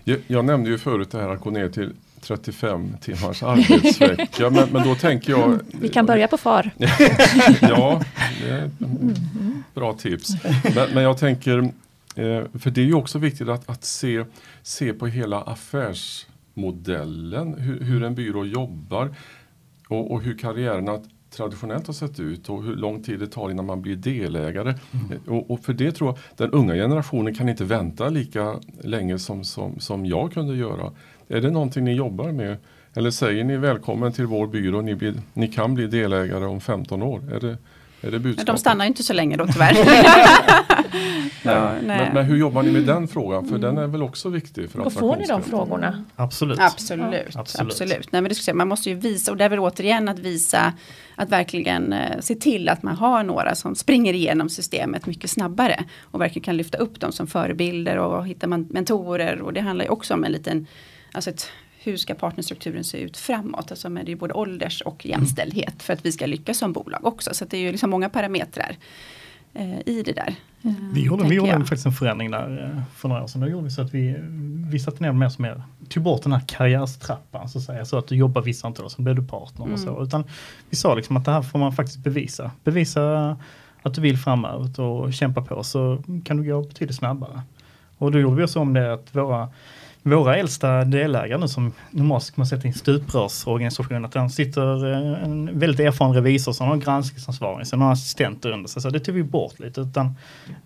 Jag, 0.04 0.20
jag 0.28 0.46
nämnde 0.46 0.70
ju 0.70 0.78
förut 0.78 1.12
det 1.12 1.18
här 1.18 1.30
att 1.30 1.42
gå 1.42 1.50
ner 1.50 1.70
till 1.70 1.94
35 2.22 2.98
timmars 3.02 3.44
arbetsvecka. 3.44 4.50
men, 4.50 4.70
men 4.70 4.84
då 4.84 4.96
tänker 4.96 5.32
jag 5.32 5.60
Vi 5.72 5.90
kan 5.90 6.06
börja 6.06 6.28
på 6.28 6.38
FAR. 6.38 6.72
Ja, 7.62 8.02
det 8.42 8.50
är 8.50 8.66
ett 8.66 8.72
bra 9.74 9.94
tips. 9.94 10.30
Men, 10.76 10.90
men 10.94 11.04
jag 11.04 11.18
tänker 11.18 11.72
Eh, 12.16 12.44
för 12.60 12.72
det 12.72 12.82
är 12.82 12.86
ju 12.86 12.94
också 12.94 13.20
viktigt 13.20 13.50
att, 13.50 13.70
att 13.70 13.84
se, 13.84 14.26
se 14.64 14.94
på 14.94 15.08
hela 15.08 15.42
affärsmodellen, 15.42 17.54
hur, 17.54 17.80
hur 17.80 18.04
en 18.04 18.16
byrå 18.16 18.46
jobbar 18.46 19.16
och, 19.88 20.12
och 20.12 20.22
hur 20.22 20.38
karriärerna 20.38 21.00
traditionellt 21.32 21.88
har 21.88 21.94
sett 21.94 22.20
ut 22.20 22.50
och 22.50 22.64
hur 22.64 22.76
lång 22.76 23.04
tid 23.04 23.20
det 23.20 23.28
tar 23.28 23.52
innan 23.52 23.66
man 23.66 23.82
blir 23.82 23.96
delägare. 23.96 24.74
Mm. 24.94 25.20
Och, 25.28 25.52
och, 25.52 25.60
för 25.60 25.74
det 25.74 25.92
tror 25.92 26.10
jag 26.10 26.18
den 26.38 26.52
unga 26.52 26.74
generationen 26.74 27.36
kan 27.36 27.50
inte 27.50 27.64
vänta 27.64 28.10
lika 28.10 28.56
länge 28.82 29.20
som, 29.20 29.44
som, 29.44 29.80
som 29.80 30.06
jag 30.06 30.34
kunde 30.34 30.56
göra. 30.56 30.92
Är 31.28 31.42
det 31.42 31.50
någonting 31.50 31.84
ni 31.84 31.94
jobbar 31.94 32.32
med? 32.32 32.58
Eller 32.94 33.12
säger 33.12 33.44
ni 33.44 33.58
välkommen 33.58 34.12
till 34.12 34.26
vår 34.26 34.48
byrå, 34.48 34.82
ni, 34.82 34.96
blir, 34.96 35.14
ni 35.34 35.48
kan 35.48 35.74
bli 35.74 35.88
delägare 35.88 36.46
om 36.46 36.62
15 36.62 37.02
år? 37.04 37.34
Är 37.34 37.40
det, 37.40 37.58
är 38.02 38.12
det 38.12 38.20
budskapet? 38.20 38.48
De 38.48 38.58
stannar 38.58 38.86
inte 38.86 39.04
så 39.04 39.14
länge 39.14 39.38
då 39.38 39.48
tyvärr. 39.48 39.74
ja, 41.44 41.72
men, 41.82 42.14
men, 42.14 42.26
hur 42.26 42.38
jobbar 42.38 42.64
ni 42.64 42.72
med 42.72 42.84
den 42.84 43.08
frågan? 43.08 43.44
För 43.46 43.56
mm. 43.56 43.62
den 43.62 43.78
är 43.84 43.88
väl 43.88 44.04
också 44.04 44.30
viktig? 44.30 44.70
För 44.70 44.80
och 44.80 44.94
får 44.94 45.16
ni 45.16 45.26
de 45.26 45.44
frågorna? 45.44 46.06
Absolut. 46.16 46.60
Absolut. 46.60 47.30
Ja. 47.34 47.40
Absolut. 47.40 47.72
Absolut. 47.72 48.12
Nej, 48.12 48.22
men 48.22 48.30
det 48.30 48.36
ska 48.36 48.44
säga, 48.44 48.56
man 48.56 48.68
måste 48.68 48.90
ju 48.90 48.96
visa, 48.96 49.32
och 49.32 49.38
det 49.38 49.46
är 49.46 49.50
väl 49.50 49.60
återigen 49.60 50.10
att 50.10 50.20
visa 50.20 50.74
att 51.16 51.30
verkligen 51.30 51.94
eh, 51.94 52.20
se 52.20 52.36
till 52.36 52.70
att 52.70 52.84
man 52.84 52.96
har 52.96 53.24
några 53.24 53.56
som 53.56 53.76
springer 53.76 54.14
igenom 54.14 54.50
systemet 54.50 55.06
mycket 55.06 55.30
snabbare. 55.30 55.84
Och 56.02 56.22
verkligen 56.22 56.44
kan 56.44 56.58
lyfta 56.58 56.78
upp 56.78 57.00
dem 57.00 57.12
som 57.12 57.28
förebilder 57.28 57.98
och 57.98 58.28
hitta 58.28 58.48
man 58.48 58.68
mentorer. 58.70 59.42
Och 59.42 59.54
det 59.54 59.62
handlar 59.62 59.86
ju 59.86 59.92
också 59.92 60.14
om 60.14 60.24
en 60.24 60.32
liten, 60.32 60.68
alltså 61.12 61.30
ett 61.30 61.50
hur 61.84 61.98
ska 61.98 62.16
partnerstrukturen 62.16 62.84
se 62.84 63.02
ut 63.02 63.18
framåt? 63.18 63.72
Alltså 63.72 63.90
med 63.90 64.06
det 64.06 64.12
är 64.12 64.16
både 64.16 64.34
ålders 64.34 64.82
och 64.82 65.06
jämställdhet 65.06 65.84
för 65.84 65.94
att 65.94 66.06
vi 66.06 66.12
ska 66.12 66.26
lyckas 66.26 66.58
som 66.58 66.74
bolag 66.74 67.06
också. 67.06 67.34
Så 67.34 67.46
det 67.46 67.58
är 67.58 67.62
ju 67.62 67.72
liksom 67.72 67.90
många 67.90 68.10
parametrar 68.10 68.76
eh, 69.54 69.80
i 69.86 70.04
det 70.06 70.12
där. 70.12 70.36
Eh, 70.62 70.72
vi 70.94 71.06
gjorde, 71.06 71.24
vi 71.24 71.36
gjorde 71.36 71.52
faktiskt 71.52 71.86
en 71.86 71.92
förändring 71.92 72.32
där 72.32 72.74
eh, 72.78 72.84
för 72.96 73.10
några 73.10 73.24
år 73.24 73.28
sedan. 73.28 73.42
Då 73.42 73.48
gjorde 73.48 73.64
vi 73.64 73.72
så 73.72 73.82
att 73.82 73.94
vi, 73.94 74.16
vi 74.72 74.80
satte 74.80 75.04
ner 75.04 75.12
mer 75.12 75.30
som 75.30 75.42
mer, 75.42 75.62
tog 75.90 76.04
bort 76.04 76.24
den 76.24 76.32
här 76.32 76.42
karriärstrappan 76.48 77.50
så 77.50 77.58
att 77.58 77.64
säga. 77.64 77.86
Så 77.86 77.98
att 77.98 78.08
du 78.08 78.16
jobbar 78.16 78.42
vissa 78.42 78.68
antal 78.68 78.86
år, 78.86 78.90
så 78.90 79.02
blev 79.02 79.16
du 79.16 79.28
partner 79.28 79.66
mm. 79.66 79.74
och 79.74 79.80
så. 79.80 80.04
Utan 80.04 80.24
vi 80.70 80.76
sa 80.78 80.96
liksom 80.96 81.18
att 81.18 81.26
det 81.26 81.32
här 81.32 81.42
får 81.42 81.60
man 81.60 81.74
faktiskt 81.74 82.00
bevisa. 82.00 82.52
Bevisa 82.64 83.38
att 83.82 83.94
du 83.94 84.02
vill 84.02 84.18
framåt 84.18 84.80
och 84.80 85.14
kämpa 85.14 85.42
på 85.42 85.64
så 85.64 86.04
kan 86.26 86.38
du 86.38 86.44
gå 86.44 86.62
betydligt 86.62 86.98
snabbare. 86.98 87.42
Och 87.98 88.12
då 88.12 88.20
gjorde 88.20 88.36
vi 88.36 88.44
också 88.44 88.60
om 88.60 88.74
det 88.74 88.94
att 88.94 89.16
våra 89.16 89.50
våra 90.04 90.38
äldsta 90.38 90.84
delägare 90.86 91.40
nu 91.40 91.48
som 91.48 91.74
normalt 91.92 92.24
ska 92.24 92.34
man 92.42 92.48
sätta 92.48 92.68
in 92.68 92.74
stuprörsorganisation, 92.74 94.06
att 94.06 94.12
där 94.12 94.28
sitter 94.28 94.92
eh, 94.92 95.24
en 95.24 95.60
väldigt 95.60 95.80
erfaren 95.80 96.14
revisor 96.14 96.52
som 96.52 96.68
har 96.68 96.78
granskningsansvarig, 96.78 97.68
sen 97.68 97.82
har 97.82 97.92
assistenter 97.92 98.52
under 98.52 98.70
sig. 98.70 98.82
Så 98.82 98.90
det 98.90 99.00
tog 99.00 99.16
vi 99.16 99.24
bort 99.24 99.60
lite. 99.60 99.82
Utan 99.82 100.16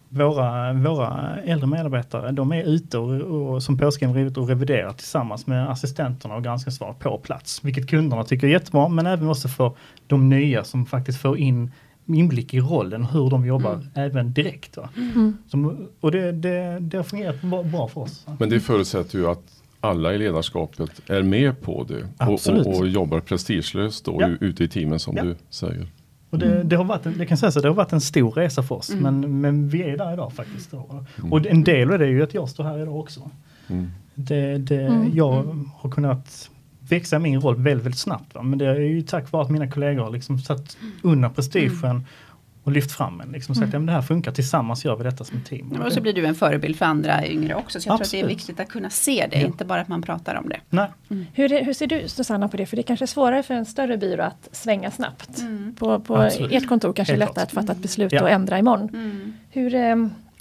våra, 0.10 0.74
våra 0.74 1.38
äldre 1.45 1.67
medarbetare, 1.67 2.32
de 2.32 2.52
är 2.52 2.63
ute 2.63 2.98
och, 2.98 3.21
och 3.21 3.63
som 3.63 3.78
påskriven 3.78 4.36
och 4.38 4.48
reviderar 4.48 4.93
tillsammans 4.93 5.48
med 5.48 5.69
assistenterna 5.71 6.36
och 6.36 6.43
granskningsansvarig 6.43 7.00
på 7.00 7.17
plats. 7.17 7.63
Vilket 7.63 7.89
kunderna 7.89 8.24
tycker 8.24 8.48
är 8.48 8.52
jättebra, 8.52 8.88
men 8.88 9.06
även 9.06 9.30
också 9.30 9.48
för 9.48 9.71
de 10.08 10.30
nya 10.30 10.63
som 10.63 10.86
faktiskt 10.86 11.21
får 11.21 11.38
in 11.38 11.71
inblick 12.06 12.54
i 12.54 12.60
rollen, 12.60 13.06
hur 13.06 13.30
de 13.30 13.46
jobbar 13.46 13.74
mm. 13.74 13.88
även 13.94 14.34
direkt. 14.34 14.78
Mm. 14.98 15.38
Som, 15.48 15.88
och 16.00 16.12
det, 16.12 16.32
det, 16.32 16.78
det 16.80 16.98
har 16.98 17.04
fungerat 17.04 17.41
bra 17.41 17.88
för 17.88 18.02
oss. 18.02 18.26
Men 18.39 18.50
det 18.50 18.60
förutsätter 18.60 19.18
ju 19.18 19.28
att 19.28 19.62
alla 19.80 20.13
i 20.13 20.18
ledarskapet 20.18 21.02
är 21.10 21.24
med 21.24 21.62
på 21.62 21.84
det 21.84 22.26
och, 22.26 22.68
och, 22.68 22.80
och, 22.80 22.88
jobbar 22.88 23.20
prestigelöst 23.20 24.06
då, 24.06 24.18
ja. 24.22 24.30
ute 24.41 24.63
i 24.63 24.68
teamen 24.68 25.00
som 25.00 25.18
ja. 25.18 25.24
du 25.24 25.36
säger. 25.50 25.88
Och 26.30 26.39
det, 26.39 26.63
det, 26.63 26.76
har 26.76 26.84
varit, 26.84 27.04
det 27.18 27.26
kan 27.26 27.38
sägas 27.38 27.58
att 27.58 27.63
det 27.63 27.70
har 27.70 27.76
varit 27.76 27.94
en 27.94 28.02
stor 28.02 28.32
resa 28.32 28.63
för 28.63 28.76
oss, 28.76 28.89
mm. 28.89 29.04
men, 29.04 29.41
men 29.41 29.70
vi 29.70 29.84
är 29.84 29.98
där 29.98 30.13
idag 30.13 30.34
faktiskt. 30.34 30.74
Mm. 30.74 31.34
Och 31.34 31.48
en 31.48 31.63
del 31.63 31.91
av 31.91 32.00
det 32.00 32.06
är 32.06 32.10
ju 32.10 32.24
att 32.24 32.34
jag 32.34 32.50
står 32.50 32.63
här 32.63 32.82
idag 32.82 33.00
också. 33.00 33.32
Mm. 33.68 33.91
Det, 34.15 34.58
det, 34.58 34.82
mm. 34.82 35.12
Jag 35.13 35.65
har 35.78 35.91
kunnat 35.91 36.50
växa 36.89 37.19
min 37.19 37.41
roll 37.41 37.56
väldigt, 37.56 37.86
väldigt 37.86 38.00
snabbt. 38.00 38.36
Va? 38.36 38.41
Men 38.41 38.60
det 38.60 38.65
är 38.65 38.80
ju 38.80 39.02
tack 39.02 39.32
vare 39.32 39.43
att 39.43 39.50
mina 39.50 39.71
kollegor 39.71 40.04
har 40.04 40.12
liksom 40.12 40.39
satt 40.39 40.78
undan 41.02 41.34
prestigen 41.34 41.89
mm. 41.89 42.04
och 42.63 42.71
lyft 42.71 42.91
fram 42.91 43.21
en. 43.21 43.32
Liksom, 43.32 43.56
sagt, 43.56 43.74
mm. 43.74 43.82
ja, 43.82 43.86
det 43.86 43.91
här 43.91 44.02
funkar, 44.02 44.32
tillsammans 44.32 44.86
gör 44.86 44.95
vi 44.95 45.04
detta 45.04 45.24
som 45.24 45.41
team. 45.41 45.82
Och 45.86 45.93
så 45.93 46.02
blir 46.02 46.13
du 46.13 46.26
en 46.26 46.36
förebild 46.36 46.76
för 46.76 46.86
andra 46.86 47.28
yngre 47.28 47.56
också. 47.56 47.82
Så 47.82 47.89
jag 47.89 47.93
Absolut. 47.93 48.12
tror 48.12 48.19
att 48.19 48.28
det 48.28 48.34
är 48.34 48.36
viktigt 48.36 48.60
att 48.60 48.69
kunna 48.69 48.89
se 48.89 49.28
det, 49.32 49.39
ja. 49.39 49.48
inte 49.48 49.65
bara 49.65 49.82
att 49.82 49.88
man 49.88 50.02
pratar 50.02 50.36
om 50.36 50.50
det. 50.50 50.60
Nej. 50.69 50.88
Mm. 51.10 51.26
Hur, 51.34 51.65
hur 51.65 51.74
ser 51.74 51.88
du 51.88 52.08
Susanna 52.08 52.48
på 52.48 52.58
det? 52.58 52.65
För 52.65 52.78
det 52.78 52.84
kanske 52.84 53.06
är 53.06 53.08
svårare 53.08 53.43
för 53.43 53.54
en 53.54 53.65
större 53.65 53.98
byrå 53.98 54.24
att 54.24 54.50
svänga 54.52 54.91
snabbt. 54.91 55.39
Mm. 55.39 55.76
På, 55.76 56.00
på 56.00 56.17
ert 56.21 56.67
kontor 56.67 56.93
kanske 56.93 57.13
det 57.13 57.17
är 57.17 57.28
lättare 57.28 57.43
att 57.43 57.52
fatta 57.52 57.71
ett 57.71 57.82
beslut 57.82 58.12
ja. 58.12 58.21
och 58.21 58.30
ändra 58.30 58.60
imorgon. 58.60 58.89
Mm. 58.89 59.34
Hur, 59.50 59.76
eh, 59.76 59.95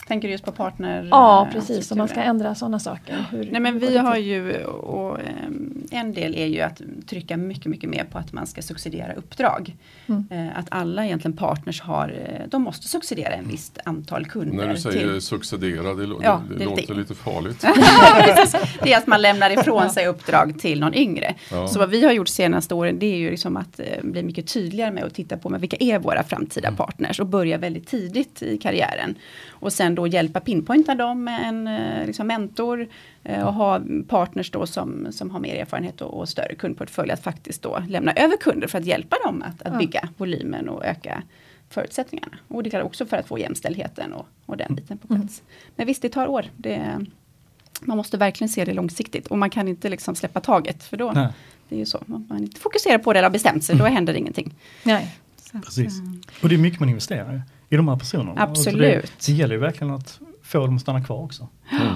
Tänker 0.06 0.28
du 0.28 0.32
just 0.32 0.44
på 0.44 0.52
partner? 0.52 1.08
Ja, 1.10 1.48
precis. 1.52 1.92
Om 1.92 1.98
man 1.98 2.08
ska 2.08 2.22
ändra 2.22 2.54
sådana 2.54 2.78
saker. 2.78 3.24
Hur, 3.30 3.48
Nej, 3.50 3.60
men 3.60 3.78
vi 3.78 3.98
har 3.98 4.16
ju, 4.16 4.64
och, 4.64 5.20
ehm, 5.20 5.83
en 5.94 6.12
del 6.12 6.34
är 6.34 6.46
ju 6.46 6.60
att 6.60 6.80
trycka 7.06 7.36
mycket, 7.36 7.66
mycket 7.66 7.90
mer 7.90 8.04
på 8.04 8.18
att 8.18 8.32
man 8.32 8.46
ska 8.46 8.62
succedera 8.62 9.12
uppdrag. 9.12 9.76
Mm. 10.06 10.26
Eh, 10.30 10.58
att 10.58 10.66
alla 10.68 11.06
egentligen 11.06 11.36
partners 11.36 11.80
har, 11.80 12.08
eh, 12.08 12.48
de 12.48 12.62
måste 12.62 12.88
succedera 12.88 13.32
en 13.32 13.48
visst 13.48 13.78
antal 13.84 14.26
kunder. 14.26 14.66
När 14.66 14.74
du 14.74 14.80
säger 14.80 15.12
till, 15.12 15.20
succedera, 15.20 15.94
det, 15.94 16.08
ja, 16.22 16.42
det, 16.48 16.58
det 16.58 16.64
låter 16.64 16.94
lite 16.94 17.14
farligt. 17.14 17.60
det 18.82 18.92
är 18.92 18.98
att 18.98 19.06
man 19.06 19.22
lämnar 19.22 19.50
ifrån 19.50 19.90
sig 19.90 20.06
uppdrag 20.06 20.58
till 20.60 20.80
någon 20.80 20.94
yngre. 20.94 21.34
Ja. 21.50 21.68
Så 21.68 21.78
vad 21.78 21.90
vi 21.90 22.04
har 22.04 22.12
gjort 22.12 22.28
senaste 22.28 22.74
åren 22.74 22.98
det 22.98 23.06
är 23.06 23.16
ju 23.16 23.30
liksom 23.30 23.56
att 23.56 23.80
eh, 23.80 23.86
bli 24.02 24.22
mycket 24.22 24.46
tydligare 24.46 24.90
med 24.90 25.04
att 25.04 25.14
titta 25.14 25.36
på 25.36 25.48
med 25.48 25.60
vilka 25.60 25.76
är 25.80 25.98
våra 25.98 26.22
framtida 26.22 26.68
mm. 26.68 26.76
partners 26.76 27.20
och 27.20 27.26
börja 27.26 27.58
väldigt 27.58 27.88
tidigt 27.88 28.42
i 28.42 28.58
karriären. 28.58 29.14
Och 29.50 29.72
sen 29.72 29.94
då 29.94 30.06
hjälpa 30.06 30.40
pinpointa 30.40 30.94
dem 30.94 31.24
med 31.24 31.48
en 31.48 31.66
eh, 31.66 32.06
liksom 32.06 32.26
mentor 32.26 32.88
och 33.44 33.54
ha 33.54 33.80
partners 34.08 34.50
då 34.50 34.66
som, 34.66 35.06
som 35.12 35.30
har 35.30 35.40
mer 35.40 35.54
erfarenhet 35.54 35.83
och, 36.00 36.18
och, 36.18 36.28
större 36.28 36.54
kundportfölj 36.54 37.10
att 37.10 37.22
faktiskt 37.22 37.62
då 37.62 37.82
lämna 37.88 38.12
över 38.12 38.36
kunder 38.36 38.68
för 38.68 38.78
att 38.78 38.84
hjälpa 38.84 39.16
dem 39.24 39.42
att, 39.42 39.62
att 39.62 39.78
bygga 39.78 40.08
volymen 40.16 40.68
och 40.68 40.84
öka 40.84 41.22
förutsättningarna. 41.68 42.32
Och 42.48 42.62
det 42.62 42.70
kallar 42.70 42.84
också 42.84 43.06
för 43.06 43.16
att 43.16 43.26
få 43.26 43.38
jämställdheten 43.38 44.12
och, 44.12 44.26
och 44.46 44.56
den 44.56 44.74
biten 44.74 44.98
på 44.98 45.06
plats. 45.06 45.40
Mm. 45.40 45.52
Men 45.76 45.86
visst, 45.86 46.02
det 46.02 46.08
tar 46.08 46.26
år. 46.26 46.46
Det, 46.56 47.06
man 47.80 47.96
måste 47.96 48.16
verkligen 48.16 48.48
se 48.48 48.64
det 48.64 48.72
långsiktigt 48.72 49.26
och 49.26 49.38
man 49.38 49.50
kan 49.50 49.68
inte 49.68 49.88
liksom 49.88 50.14
släppa 50.14 50.40
taget 50.40 50.84
för 50.84 50.96
då 50.96 51.12
Nej. 51.12 51.28
Det 51.68 51.74
är 51.74 51.78
ju 51.78 51.86
så, 51.86 51.98
om 51.98 52.26
man 52.28 52.42
inte 52.42 52.60
fokuserar 52.60 52.98
på 52.98 53.12
det 53.12 53.18
eller 53.18 53.28
har 53.28 53.32
bestämt 53.32 53.64
sig, 53.64 53.76
då 53.76 53.84
händer 53.84 54.12
det 54.12 54.18
ingenting. 54.18 54.54
Nej. 54.82 55.16
Så, 55.36 55.58
Precis. 55.58 56.00
Och 56.42 56.48
det 56.48 56.54
är 56.54 56.58
mycket 56.58 56.80
man 56.80 56.88
investerar 56.88 57.42
i 57.68 57.76
de 57.76 57.88
här 57.88 57.96
personerna. 57.96 58.42
Absolut. 58.42 58.80
Det, 58.80 59.26
det, 59.26 59.32
gäller 59.32 59.54
ju 59.54 59.60
verkligen 59.60 59.94
att 59.94 60.20
få 60.42 60.66
dem 60.66 60.76
att 60.76 60.82
stanna 60.82 61.04
kvar 61.04 61.22
också. 61.22 61.48
Mm. 61.70 61.86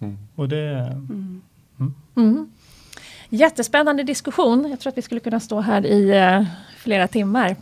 Mm. 0.00 0.18
Och 0.34 0.48
det... 0.48 0.96
Mm. 2.16 2.50
Jättespännande 3.28 4.02
diskussion. 4.02 4.70
Jag 4.70 4.80
tror 4.80 4.90
att 4.90 4.98
vi 4.98 5.02
skulle 5.02 5.20
kunna 5.20 5.40
stå 5.40 5.60
här 5.60 5.86
i 5.86 6.18
uh, 6.18 6.46
flera 6.76 7.08
timmar. 7.08 7.56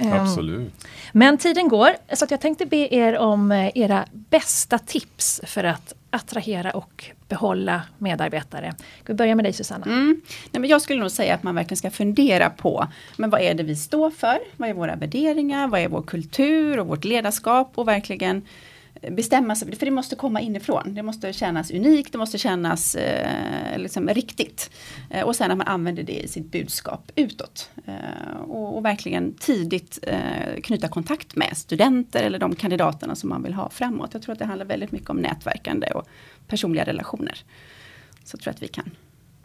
Um, 0.00 0.12
Absolut. 0.12 0.86
Men 1.12 1.38
tiden 1.38 1.68
går, 1.68 1.90
så 2.12 2.24
att 2.24 2.30
jag 2.30 2.40
tänkte 2.40 2.66
be 2.66 2.94
er 2.94 3.18
om 3.18 3.52
uh, 3.52 3.78
era 3.78 4.04
bästa 4.12 4.78
tips 4.78 5.40
för 5.44 5.64
att 5.64 5.94
attrahera 6.10 6.70
och 6.70 7.04
behålla 7.28 7.82
medarbetare. 7.98 8.74
Vi 9.06 9.14
börjar 9.14 9.34
med 9.34 9.44
dig 9.44 9.52
Susanna. 9.52 9.86
Mm. 9.86 10.20
Nej, 10.50 10.60
men 10.60 10.70
jag 10.70 10.82
skulle 10.82 11.00
nog 11.00 11.10
säga 11.10 11.34
att 11.34 11.42
man 11.42 11.54
verkligen 11.54 11.76
ska 11.76 11.90
fundera 11.90 12.50
på 12.50 12.86
men 13.16 13.30
vad 13.30 13.40
är 13.40 13.54
det 13.54 13.62
vi 13.62 13.76
står 13.76 14.10
för? 14.10 14.38
Vad 14.56 14.68
är 14.68 14.74
våra 14.74 14.96
värderingar? 14.96 15.68
Vad 15.68 15.80
är 15.80 15.88
vår 15.88 16.02
kultur 16.02 16.78
och 16.78 16.86
vårt 16.86 17.04
ledarskap? 17.04 17.72
Och 17.74 17.88
verkligen 17.88 18.42
bestämma 19.08 19.54
sig, 19.54 19.76
för 19.76 19.86
det 19.86 19.92
måste 19.92 20.16
komma 20.16 20.40
inifrån. 20.40 20.94
Det 20.94 21.02
måste 21.02 21.32
kännas 21.32 21.70
unikt, 21.70 22.12
det 22.12 22.18
måste 22.18 22.38
kännas 22.38 22.94
eh, 22.94 23.78
liksom 23.78 24.08
riktigt. 24.08 24.70
Eh, 25.10 25.26
och 25.26 25.36
sen 25.36 25.50
att 25.50 25.58
man 25.58 25.66
använder 25.66 26.02
det 26.02 26.24
i 26.24 26.28
sitt 26.28 26.52
budskap 26.52 27.12
utåt. 27.14 27.70
Eh, 27.86 28.40
och, 28.40 28.76
och, 28.76 28.84
verkligen 28.84 29.34
tidigt 29.34 29.98
eh, 30.02 30.60
knyta 30.62 30.88
kontakt 30.88 31.36
med 31.36 31.56
studenter 31.56 32.22
eller 32.22 32.38
de 32.38 32.54
kandidaterna 32.54 33.14
som 33.14 33.28
man 33.28 33.42
vill 33.42 33.54
ha 33.54 33.70
framåt. 33.70 34.10
Jag 34.12 34.22
tror 34.22 34.32
att 34.32 34.38
det 34.38 34.44
handlar 34.44 34.66
väldigt 34.66 34.92
mycket 34.92 35.10
om 35.10 35.16
nätverkande 35.16 35.90
och 35.90 36.08
personliga 36.46 36.84
relationer. 36.84 37.38
Så 38.24 38.34
jag 38.34 38.40
tror 38.40 38.50
att 38.50 38.62
vi 38.62 38.68
kan 38.68 38.90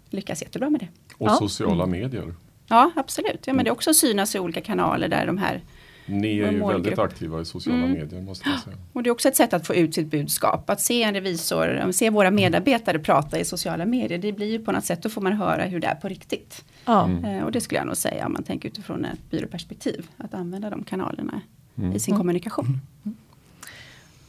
lyckas 0.10 0.42
jättebra 0.42 0.70
med 0.70 0.80
det. 0.80 0.88
Och 1.18 1.28
ja. 1.28 1.36
sociala 1.36 1.86
medier. 1.86 2.34
Ja 2.68 2.92
absolut, 2.96 3.48
ja, 3.48 3.54
men 3.54 3.66
det 3.66 3.70
är 3.70 3.74
också 3.74 3.94
synas 3.94 4.36
i 4.36 4.40
olika 4.40 4.62
kanaler 4.62 5.08
där 5.08 5.26
de 5.26 5.38
här 5.38 5.62
ni 6.06 6.28
är 6.28 6.52
ju 6.52 6.68
väldigt 6.68 7.00
aktiva 7.00 7.42
i 7.42 7.46
sociala 7.46 7.80
mm. 7.80 7.92
medier 7.92 8.22
måste 8.22 8.50
jag 8.50 8.60
säga. 8.60 8.78
Och 8.94 9.04
det 9.04 9.10
är 9.10 9.12
också 9.12 9.28
ett 9.28 9.36
sätt 9.36 9.54
att 9.54 9.68
få 9.68 9.76
ut 9.76 9.96
sitt 9.96 10.08
budskap. 10.08 10.70
Att 10.70 10.82
se 10.82 11.04
en 11.04 11.14
revisor, 11.14 11.92
se 11.92 12.10
våra 12.10 12.32
medarbetare 12.32 13.00
prata 13.00 13.40
i 13.40 13.46
sociala 13.46 13.86
medier. 13.86 14.18
Det 14.18 14.32
blir 14.32 14.52
ju 14.52 14.60
på 14.60 14.72
något 14.72 14.86
sätt, 14.86 15.04
då 15.04 15.10
får 15.10 15.22
man 15.22 15.34
höra 15.34 15.64
hur 15.64 15.80
det 15.80 15.88
är 15.88 15.96
på 15.96 16.08
riktigt. 16.08 16.66
Mm. 16.86 17.26
Eh, 17.26 17.44
och 17.44 17.52
det 17.52 17.62
skulle 17.62 17.80
jag 17.80 17.88
nog 17.88 17.98
säga 17.98 18.26
om 18.26 18.34
man 18.34 18.44
tänker 18.44 18.70
utifrån 18.70 19.06
ett 19.06 19.30
byråperspektiv. 19.30 20.08
Att 20.18 20.34
använda 20.34 20.70
de 20.70 20.84
kanalerna 20.84 21.42
mm. 21.78 21.94
i 21.94 22.00
sin 22.00 22.14
mm. 22.14 22.20
kommunikation. 22.20 22.80
Mm. 23.06 23.16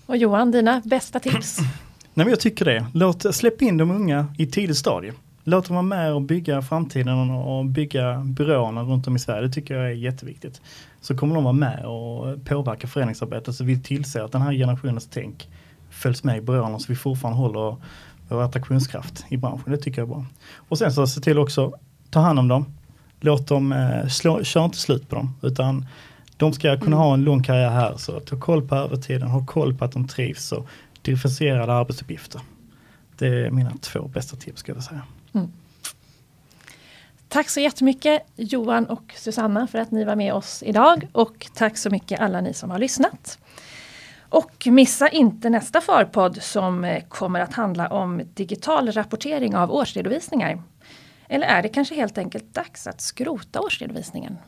Och 0.07 0.17
Johan, 0.17 0.51
dina 0.51 0.83
bästa 0.85 1.21
tips? 1.21 1.59
Nej, 2.15 2.27
men 2.27 2.29
jag 2.29 2.41
tycker 2.41 2.65
det. 2.65 2.87
Låt, 2.95 3.35
släpp 3.35 3.63
in 3.63 3.77
de 3.77 3.91
unga 3.91 4.27
i 4.39 4.47
tidigt 4.47 4.77
stadie. 4.77 5.13
Låt 5.45 5.67
dem 5.67 5.75
vara 5.75 5.83
med 5.83 6.15
och 6.15 6.23
bygga 6.23 6.63
framtiden 6.63 7.31
och 7.31 7.65
bygga 7.67 8.23
byråerna 8.25 8.83
runt 8.83 9.07
om 9.07 9.17
i 9.17 9.19
Sverige. 9.19 9.47
Det 9.47 9.53
tycker 9.53 9.75
jag 9.75 9.87
är 9.87 9.95
jätteviktigt 9.95 10.61
så 11.07 11.17
kommer 11.17 11.35
de 11.35 11.45
vara 11.45 11.53
med 11.53 11.85
och 11.85 12.45
påverka 12.45 12.87
föreningsarbetet 12.87 13.55
så 13.55 13.65
vi 13.65 13.83
tillser 13.83 14.21
att 14.21 14.33
den 14.33 14.43
här 14.43 14.53
generationens 14.53 15.09
tänk 15.13 15.49
följs 15.91 16.25
med 16.25 16.37
i 16.39 16.41
bröderna 16.41 16.79
så 16.79 16.87
vi 16.89 16.97
fortfarande 16.97 17.39
håller 17.39 17.77
vår 18.29 18.43
attraktionskraft 18.43 19.25
i 19.29 19.37
branschen. 19.37 19.73
Det 19.73 19.77
tycker 19.77 20.01
jag 20.01 20.09
är 20.09 20.15
bra. 20.15 20.25
Och 20.69 20.79
sen 20.79 20.93
så 20.93 21.07
se 21.07 21.21
till 21.21 21.39
också, 21.39 21.73
ta 22.11 22.21
hand 22.21 22.39
om 22.39 22.49
dem. 22.49 22.65
Låt 23.21 23.49
dem, 23.49 23.73
eh, 23.73 24.09
slå, 24.09 24.45
kör 24.45 24.65
inte 24.65 24.79
slut 24.79 25.09
på 25.09 25.17
dem 25.17 25.35
utan 25.43 25.87
de 26.37 26.53
ska 26.53 26.77
kunna 26.77 26.97
mm. 26.97 26.99
ha 26.99 27.15
en 27.15 27.25
lång 27.25 27.43
karriär 27.43 27.71
här. 27.71 27.95
Så 27.97 28.21
ta 28.21 28.41
koll 28.41 28.69
på 28.69 28.75
övertiden, 28.75 29.29
ha 29.29 29.47
koll 29.47 29.75
på 29.75 29.85
att 29.85 29.93
de 29.93 30.09
trivs 30.09 30.53
och 30.53 30.69
differentierade 31.03 31.73
arbetsuppgifter. 31.73 32.41
Det 33.19 33.27
är 33.27 33.51
mina 33.51 33.73
två 33.81 34.09
bästa 34.09 34.37
tips 34.37 34.61
ska 34.61 34.73
jag 34.73 34.83
säga. 34.83 35.03
Mm. 35.33 35.49
Tack 37.29 37.49
så 37.49 37.61
jättemycket 37.61 38.23
Johan 38.37 38.87
och 38.87 39.15
Susanna 39.17 39.67
för 39.67 39.79
att 39.79 39.91
ni 39.91 40.05
var 40.05 40.17
med 40.17 40.35
oss 40.35 40.63
idag 40.63 41.09
och 41.13 41.47
tack 41.55 41.77
så 41.77 41.91
mycket 41.91 42.21
alla 42.21 42.41
ni 42.41 42.55
som 42.55 42.71
har 42.71 42.79
lyssnat. 42.79 43.39
Och 44.29 44.67
missa 44.67 45.09
inte 45.09 45.51
nästa 45.51 45.81
Farpodd 45.81 46.43
som 46.43 46.85
eh, 46.85 47.03
kommer 47.09 47.41
att 47.41 47.53
handla 47.53 47.89
om 47.89 48.23
digital 48.35 48.93
rapportering 48.93 49.57
av 49.57 49.73
årsredovisningar. 49.73 50.63
Eller 51.29 51.47
är 51.47 51.63
det 51.63 51.69
kanske 51.69 51.95
helt 51.95 52.19
enkelt 52.19 52.55
dags 52.55 52.87
att 52.87 53.01
skrota 53.01 53.61
årsredovisningen? 53.61 54.39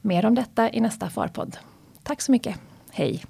Mer 0.00 0.26
om 0.26 0.34
detta 0.34 0.70
i 0.70 0.80
nästa 0.80 1.10
Farpodd. 1.10 1.56
Tack 2.02 2.20
så 2.20 2.32
mycket. 2.32 2.56
Hej! 2.90 3.24